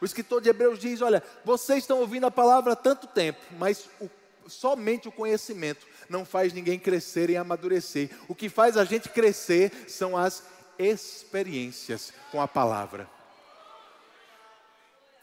O 0.00 0.04
escritor 0.04 0.40
de 0.40 0.48
Hebreus 0.48 0.78
diz: 0.78 1.02
Olha, 1.02 1.24
vocês 1.44 1.80
estão 1.80 1.98
ouvindo 1.98 2.26
a 2.26 2.30
palavra 2.30 2.74
há 2.74 2.76
tanto 2.76 3.08
tempo, 3.08 3.40
mas 3.58 3.88
o, 4.00 4.08
somente 4.46 5.08
o 5.08 5.12
conhecimento 5.12 5.84
não 6.08 6.24
faz 6.24 6.52
ninguém 6.52 6.78
crescer 6.78 7.30
e 7.30 7.36
amadurecer. 7.36 8.10
O 8.28 8.34
que 8.34 8.48
faz 8.48 8.76
a 8.76 8.84
gente 8.84 9.08
crescer 9.08 9.72
são 9.88 10.16
as 10.16 10.44
experiências 10.78 12.12
com 12.30 12.40
a 12.40 12.46
palavra. 12.46 13.10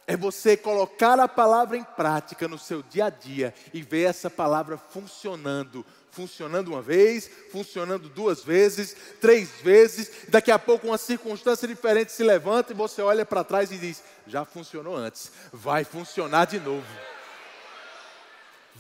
É 0.06 0.18
você 0.18 0.58
colocar 0.58 1.18
a 1.22 1.28
palavra 1.28 1.78
em 1.78 1.86
prática 1.86 2.50
no 2.50 2.58
seu 2.58 2.84
dia 2.84 3.06
a 3.06 3.10
dia 3.10 3.54
e 3.74 3.82
ver 3.82 4.04
essa 4.04 4.30
palavra 4.30 4.78
funcionando. 4.78 5.86
Funcionando 6.18 6.70
uma 6.70 6.82
vez, 6.82 7.30
funcionando 7.52 8.10
duas 8.10 8.44
vezes, 8.44 8.96
três 9.22 9.52
vezes. 9.62 10.10
Daqui 10.30 10.50
a 10.50 10.58
pouco 10.58 10.88
uma 10.88 10.98
circunstância 10.98 11.68
diferente 11.68 12.12
se 12.12 12.24
levanta 12.24 12.74
e 12.74 12.76
você 12.76 13.04
olha 13.04 13.24
para 13.24 13.44
trás 13.44 13.72
e 13.72 13.78
diz: 13.78 14.02
já 14.26 14.44
funcionou 14.44 14.96
antes, 14.96 15.32
vai 15.54 15.84
funcionar 15.84 16.46
de 16.46 16.60
novo. 16.60 16.88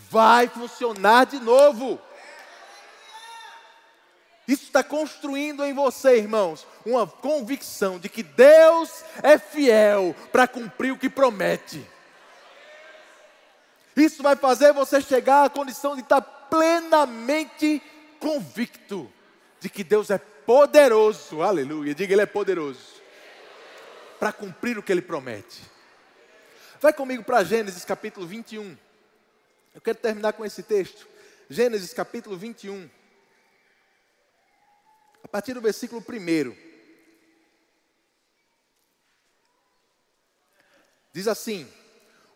Vai 0.09 0.47
funcionar 0.47 1.27
de 1.27 1.39
novo. 1.39 2.01
Isso 4.47 4.63
está 4.63 4.83
construindo 4.83 5.63
em 5.63 5.75
você, 5.75 6.17
irmãos, 6.17 6.65
uma 6.83 7.05
convicção 7.05 7.99
de 7.99 8.09
que 8.09 8.23
Deus 8.23 8.89
é 9.21 9.37
fiel 9.37 10.15
para 10.31 10.47
cumprir 10.47 10.91
o 10.91 10.97
que 10.97 11.07
promete. 11.07 11.87
Isso 13.95 14.23
vai 14.23 14.35
fazer 14.35 14.73
você 14.73 14.99
chegar 15.01 15.45
à 15.45 15.49
condição 15.51 15.93
de 15.95 16.01
estar 16.01 16.36
plenamente 16.49 17.81
convicto 18.19 19.11
de 19.59 19.69
que 19.69 19.83
Deus 19.83 20.09
é 20.09 20.17
poderoso, 20.17 21.41
aleluia, 21.41 21.93
diga 21.93 22.13
Ele 22.13 22.21
é 22.21 22.25
poderoso, 22.25 23.01
para 24.19 24.31
cumprir 24.31 24.77
o 24.77 24.83
que 24.83 24.91
Ele 24.91 25.01
promete. 25.01 25.61
Vai 26.79 26.93
comigo 26.93 27.23
para 27.23 27.43
Gênesis 27.43 27.83
capítulo 27.83 28.25
21. 28.27 28.77
Eu 29.73 29.81
quero 29.81 29.97
terminar 29.97 30.33
com 30.33 30.45
esse 30.45 30.63
texto. 30.63 31.07
Gênesis 31.49 31.93
capítulo 31.93 32.37
21 32.37 32.89
a 35.23 35.27
partir 35.27 35.53
do 35.53 35.61
versículo 35.61 36.01
1. 36.01 36.55
Diz 41.11 41.27
assim: 41.27 41.67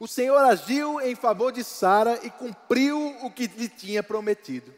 O 0.02 0.08
Senhor 0.08 0.40
agiu 0.40 1.00
em 1.00 1.14
favor 1.14 1.52
de 1.52 1.64
Sara 1.64 2.20
e 2.24 2.32
cumpriu 2.32 3.16
o 3.22 3.30
que 3.30 3.46
lhe 3.46 3.70
tinha 3.70 4.02
prometido. 4.02 4.74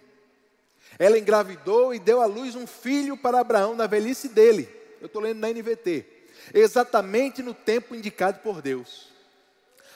Ela 1.00 1.18
engravidou 1.18 1.96
e 1.96 2.00
deu 2.00 2.22
à 2.22 2.26
luz 2.26 2.58
um 2.58 2.68
filho 2.68 3.16
para 3.16 3.40
Abraão 3.40 3.74
na 3.74 3.88
velhice 3.88 4.28
dele. 4.28 4.68
Eu 5.00 5.06
estou 5.06 5.22
lendo 5.22 5.40
na 5.40 5.48
NVT. 5.48 6.06
Exatamente 6.54 7.42
no 7.42 7.54
tempo 7.54 7.96
indicado 7.96 8.40
por 8.40 8.62
Deus. 8.62 9.08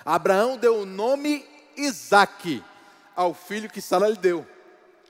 Abraão 0.05 0.57
deu 0.57 0.77
o 0.77 0.85
nome 0.85 1.45
Isaque 1.75 2.63
ao 3.13 3.33
filho 3.33 3.69
que 3.69 3.81
Sara 3.81 4.07
lhe 4.07 4.15
deu. 4.15 4.47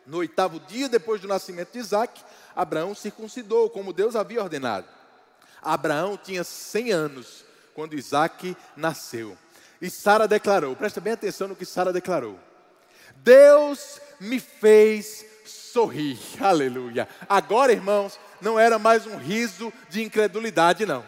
No 0.04 0.18
oitavo 0.18 0.60
dia 0.62 0.90
depois 0.90 1.22
do 1.22 1.28
nascimento 1.28 1.74
de 1.74 1.78
Isaque, 1.78 2.24
Abraão 2.56 2.96
circuncidou, 2.96 3.70
como 3.70 3.94
Deus 3.94 4.16
havia 4.16 4.42
ordenado. 4.42 4.88
Abraão 5.62 6.18
tinha 6.18 6.44
100 6.44 6.92
anos 6.92 7.46
quando 7.76 7.94
Isaac 7.94 8.58
nasceu. 8.76 9.38
E 9.82 9.90
Sara 9.90 10.28
declarou, 10.28 10.76
presta 10.76 11.00
bem 11.00 11.14
atenção 11.14 11.48
no 11.48 11.56
que 11.56 11.66
Sara 11.66 11.94
declarou: 11.94 12.40
Deus 13.18 14.02
me 14.20 14.40
fez 14.40 15.26
sorrir, 15.46 16.20
aleluia. 16.42 17.08
Agora, 17.28 17.72
irmãos, 17.72 18.20
não 18.42 18.60
era 18.60 18.80
mais 18.80 19.06
um 19.06 19.18
riso 19.18 19.72
de 19.90 20.04
incredulidade, 20.04 20.86
não. 20.86 21.06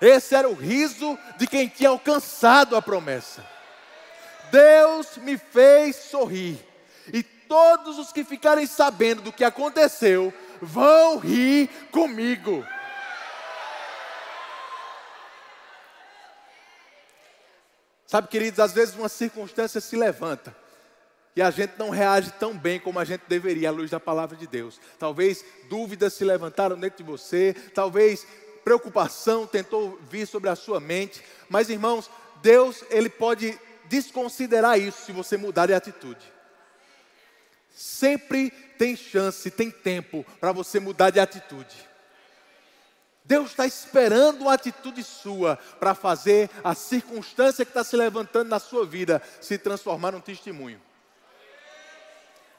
Esse 0.00 0.34
era 0.34 0.48
o 0.48 0.54
riso 0.54 1.16
de 1.38 1.46
quem 1.46 1.68
tinha 1.68 1.88
alcançado 1.88 2.74
a 2.74 2.82
promessa. 2.82 3.46
Deus 4.50 5.16
me 5.18 5.38
fez 5.38 5.96
sorrir. 5.96 6.58
E 7.12 7.22
todos 7.22 7.98
os 7.98 8.12
que 8.12 8.24
ficarem 8.24 8.66
sabendo 8.66 9.22
do 9.22 9.32
que 9.32 9.44
aconteceu 9.44 10.34
vão 10.60 11.18
rir 11.18 11.68
comigo. 11.90 12.66
Sabe, 18.12 18.28
queridos, 18.28 18.60
às 18.60 18.74
vezes 18.74 18.94
uma 18.94 19.08
circunstância 19.08 19.80
se 19.80 19.96
levanta 19.96 20.54
e 21.34 21.40
a 21.40 21.50
gente 21.50 21.78
não 21.78 21.88
reage 21.88 22.30
tão 22.32 22.54
bem 22.54 22.78
como 22.78 22.98
a 22.98 23.06
gente 23.06 23.22
deveria 23.26 23.70
à 23.70 23.72
luz 23.72 23.90
da 23.90 23.98
palavra 23.98 24.36
de 24.36 24.46
Deus. 24.46 24.78
Talvez 24.98 25.42
dúvidas 25.70 26.12
se 26.12 26.22
levantaram 26.22 26.78
dentro 26.78 26.98
de 26.98 27.10
você, 27.10 27.56
talvez 27.74 28.26
preocupação 28.62 29.46
tentou 29.46 29.98
vir 30.10 30.26
sobre 30.26 30.50
a 30.50 30.54
sua 30.54 30.78
mente, 30.78 31.24
mas 31.48 31.70
irmãos, 31.70 32.10
Deus, 32.42 32.84
ele 32.90 33.08
pode 33.08 33.58
desconsiderar 33.86 34.78
isso 34.78 35.06
se 35.06 35.12
você 35.12 35.38
mudar 35.38 35.64
de 35.64 35.72
atitude. 35.72 36.20
Sempre 37.74 38.50
tem 38.76 38.94
chance, 38.94 39.50
tem 39.50 39.70
tempo 39.70 40.22
para 40.38 40.52
você 40.52 40.78
mudar 40.78 41.08
de 41.08 41.18
atitude. 41.18 41.91
Deus 43.24 43.50
está 43.50 43.66
esperando 43.66 44.42
uma 44.42 44.54
atitude 44.54 45.02
sua 45.04 45.56
para 45.78 45.94
fazer 45.94 46.50
a 46.64 46.74
circunstância 46.74 47.64
que 47.64 47.70
está 47.70 47.84
se 47.84 47.96
levantando 47.96 48.48
na 48.48 48.58
sua 48.58 48.84
vida 48.84 49.22
se 49.40 49.56
transformar 49.56 50.12
num 50.12 50.20
testemunho. 50.20 50.80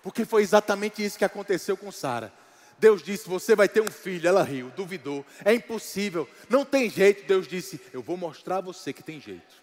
Porque 0.01 0.25
foi 0.25 0.41
exatamente 0.41 1.03
isso 1.03 1.17
que 1.17 1.25
aconteceu 1.25 1.77
com 1.77 1.91
Sara. 1.91 2.31
Deus 2.77 3.01
disse: 3.01 3.29
Você 3.29 3.55
vai 3.55 3.69
ter 3.69 3.81
um 3.81 3.89
filho. 3.89 4.27
Ela 4.27 4.43
riu, 4.43 4.69
duvidou. 4.75 5.25
É 5.45 5.53
impossível, 5.53 6.27
não 6.49 6.65
tem 6.65 6.89
jeito. 6.89 7.25
Deus 7.25 7.47
disse: 7.47 7.79
Eu 7.93 8.01
vou 8.01 8.17
mostrar 8.17 8.57
a 8.57 8.61
você 8.61 8.91
que 8.91 9.01
tem 9.01 9.21
jeito. 9.21 9.62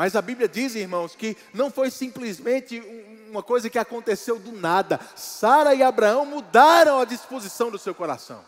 Mas 0.00 0.16
a 0.16 0.22
Bíblia 0.22 0.48
diz, 0.48 0.74
irmãos, 0.74 1.14
que 1.14 1.36
não 1.52 1.70
foi 1.70 1.90
simplesmente 1.90 2.82
uma 3.28 3.42
coisa 3.42 3.68
que 3.68 3.78
aconteceu 3.78 4.38
do 4.38 4.50
nada. 4.50 4.98
Sara 5.14 5.74
e 5.74 5.82
Abraão 5.82 6.24
mudaram 6.24 6.98
a 6.98 7.04
disposição 7.04 7.70
do 7.70 7.78
seu 7.78 7.94
coração. 7.94 8.42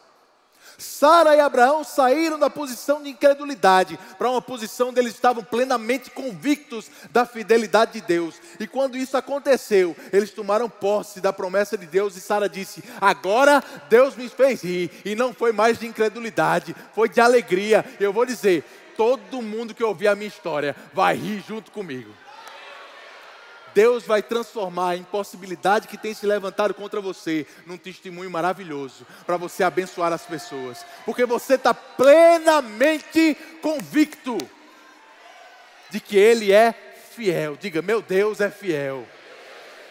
Sara 0.78 1.36
e 1.36 1.40
Abraão 1.40 1.84
saíram 1.84 2.38
da 2.38 2.48
posição 2.48 3.02
de 3.02 3.10
incredulidade 3.10 3.98
para 4.16 4.30
uma 4.30 4.40
posição 4.40 4.88
onde 4.88 5.00
eles 5.00 5.12
estavam 5.12 5.44
plenamente 5.44 6.10
convictos 6.10 6.90
da 7.10 7.26
fidelidade 7.26 7.92
de 7.92 8.00
Deus. 8.00 8.36
E 8.58 8.66
quando 8.66 8.96
isso 8.96 9.14
aconteceu, 9.18 9.94
eles 10.10 10.30
tomaram 10.30 10.70
posse 10.70 11.20
da 11.20 11.34
promessa 11.34 11.76
de 11.76 11.84
Deus 11.84 12.16
e 12.16 12.20
Sara 12.22 12.48
disse: 12.48 12.82
Agora 12.98 13.62
Deus 13.90 14.16
me 14.16 14.26
fez 14.30 14.62
rir. 14.62 14.90
E 15.04 15.14
não 15.14 15.34
foi 15.34 15.52
mais 15.52 15.78
de 15.78 15.86
incredulidade, 15.86 16.74
foi 16.94 17.10
de 17.10 17.20
alegria. 17.20 17.84
Eu 18.00 18.10
vou 18.10 18.24
dizer: 18.24 18.64
todo 18.96 19.42
mundo 19.42 19.74
que 19.74 19.84
ouvir 19.84 20.08
a 20.08 20.14
minha 20.14 20.28
história 20.28 20.76
vai 20.92 21.16
rir 21.16 21.42
junto 21.46 21.70
comigo. 21.70 22.12
Deus 23.74 24.04
vai 24.04 24.22
transformar 24.22 24.90
a 24.90 24.96
impossibilidade 24.96 25.88
que 25.88 25.96
tem 25.96 26.12
se 26.14 26.26
levantado 26.26 26.74
contra 26.74 27.00
você 27.00 27.46
num 27.66 27.76
testemunho 27.76 28.30
maravilhoso 28.30 29.06
para 29.24 29.36
você 29.36 29.64
abençoar 29.64 30.12
as 30.12 30.26
pessoas, 30.26 30.84
porque 31.04 31.24
você 31.24 31.54
está 31.54 31.72
plenamente 31.72 33.36
convicto 33.60 34.36
de 35.90 36.00
que 36.00 36.16
Ele 36.16 36.52
é 36.52 36.72
fiel. 37.12 37.56
Diga, 37.56 37.82
meu 37.82 38.00
Deus 38.00 38.40
é 38.40 38.50
fiel. 38.50 39.06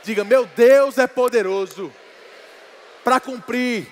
Diga, 0.04 0.24
meu 0.24 0.46
Deus 0.46 0.98
é 0.98 1.08
poderoso 1.08 1.92
para 3.04 3.20
cumprir 3.20 3.88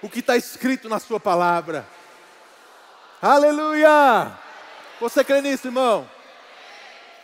o 0.00 0.08
que 0.08 0.20
está 0.20 0.36
escrito 0.36 0.88
na 0.88 0.98
Sua 0.98 1.18
palavra. 1.18 1.86
Aleluia! 3.26 4.38
Você 5.00 5.24
crê 5.24 5.40
nisso, 5.40 5.68
irmão? 5.68 6.06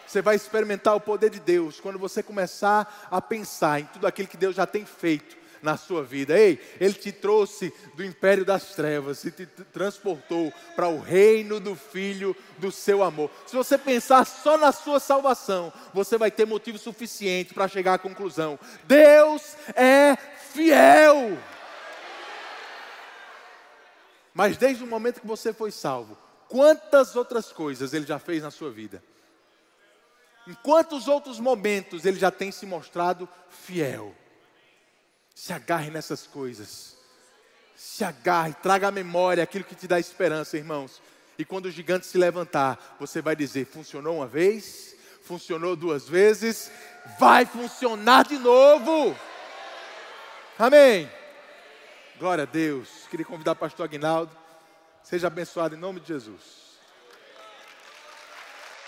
Você 0.07 0.23
vai 0.23 0.35
experimentar 0.35 0.97
o 0.97 1.01
poder 1.01 1.29
de 1.29 1.39
Deus 1.39 1.79
quando 1.79 1.99
você 1.99 2.23
começar 2.23 3.07
a 3.11 3.21
pensar 3.21 3.81
em 3.81 3.85
tudo 3.85 4.07
aquilo 4.07 4.27
que 4.27 4.39
Deus 4.39 4.57
já 4.57 4.65
tem 4.65 4.87
feito 4.87 5.37
na 5.61 5.77
sua 5.77 6.03
vida. 6.03 6.39
Ei, 6.39 6.59
Ele 6.81 6.95
te 6.95 7.13
trouxe 7.13 7.71
do 7.97 8.03
império 8.03 8.47
das 8.47 8.71
trevas 8.75 9.23
e 9.27 9.31
te 9.31 9.45
transportou 9.45 10.51
para 10.75 10.89
o 10.89 10.99
reino 10.99 11.61
do 11.61 11.77
Filho 11.77 12.35
do 12.57 12.73
seu 12.73 13.03
amor. 13.03 13.31
Se 13.47 13.55
você 13.55 13.77
pensar 13.77 14.25
só 14.25 14.57
na 14.57 14.73
sua 14.73 15.01
salvação, 15.01 15.71
você 15.93 16.17
vai 16.17 16.31
ter 16.31 16.47
motivo 16.47 16.79
suficiente 16.79 17.53
para 17.53 17.69
chegar 17.69 17.93
à 17.93 17.99
conclusão: 17.99 18.59
Deus 18.85 19.55
é 19.77 20.17
fiel. 20.55 21.37
Mas 24.41 24.57
desde 24.57 24.83
o 24.83 24.87
momento 24.87 25.21
que 25.21 25.27
você 25.27 25.53
foi 25.53 25.71
salvo, 25.71 26.17
quantas 26.49 27.15
outras 27.15 27.53
coisas 27.53 27.93
ele 27.93 28.07
já 28.07 28.19
fez 28.19 28.43
na 28.43 28.51
sua 28.51 28.71
vida? 28.71 29.05
Em 30.49 30.55
quantos 30.55 31.09
outros 31.09 31.39
momentos 31.39 32.07
ele 32.07 32.19
já 32.19 32.31
tem 32.31 32.51
se 32.51 32.65
mostrado 32.65 33.29
fiel? 33.51 34.17
Se 35.35 35.53
agarre 35.53 35.91
nessas 35.91 36.27
coisas. 36.27 36.97
Se 37.77 38.03
agarre, 38.03 38.55
traga 38.63 38.89
à 38.89 38.91
memória 38.91 39.45
aquilo 39.45 39.63
que 39.63 39.75
te 39.75 39.87
dá 39.87 40.01
esperança, 40.01 40.57
irmãos. 40.57 41.03
E 41.37 41.45
quando 41.45 41.67
o 41.67 41.71
gigante 41.71 42.07
se 42.07 42.17
levantar, 42.17 42.97
você 42.99 43.21
vai 43.21 43.37
dizer: 43.37 43.67
funcionou 43.67 44.17
uma 44.17 44.27
vez, 44.27 44.97
funcionou 45.23 45.77
duas 45.77 46.09
vezes, 46.09 46.71
vai 47.19 47.45
funcionar 47.45 48.25
de 48.25 48.39
novo. 48.39 49.15
Amém. 50.59 51.20
Glória 52.21 52.43
a 52.43 52.47
Deus. 52.47 53.07
Queria 53.09 53.25
convidar 53.25 53.53
o 53.53 53.57
pastor 53.57 53.85
Aguinaldo. 53.85 54.31
Seja 55.03 55.29
abençoado 55.29 55.75
em 55.75 55.79
nome 55.79 56.01
de 56.01 56.09
Jesus. 56.09 56.60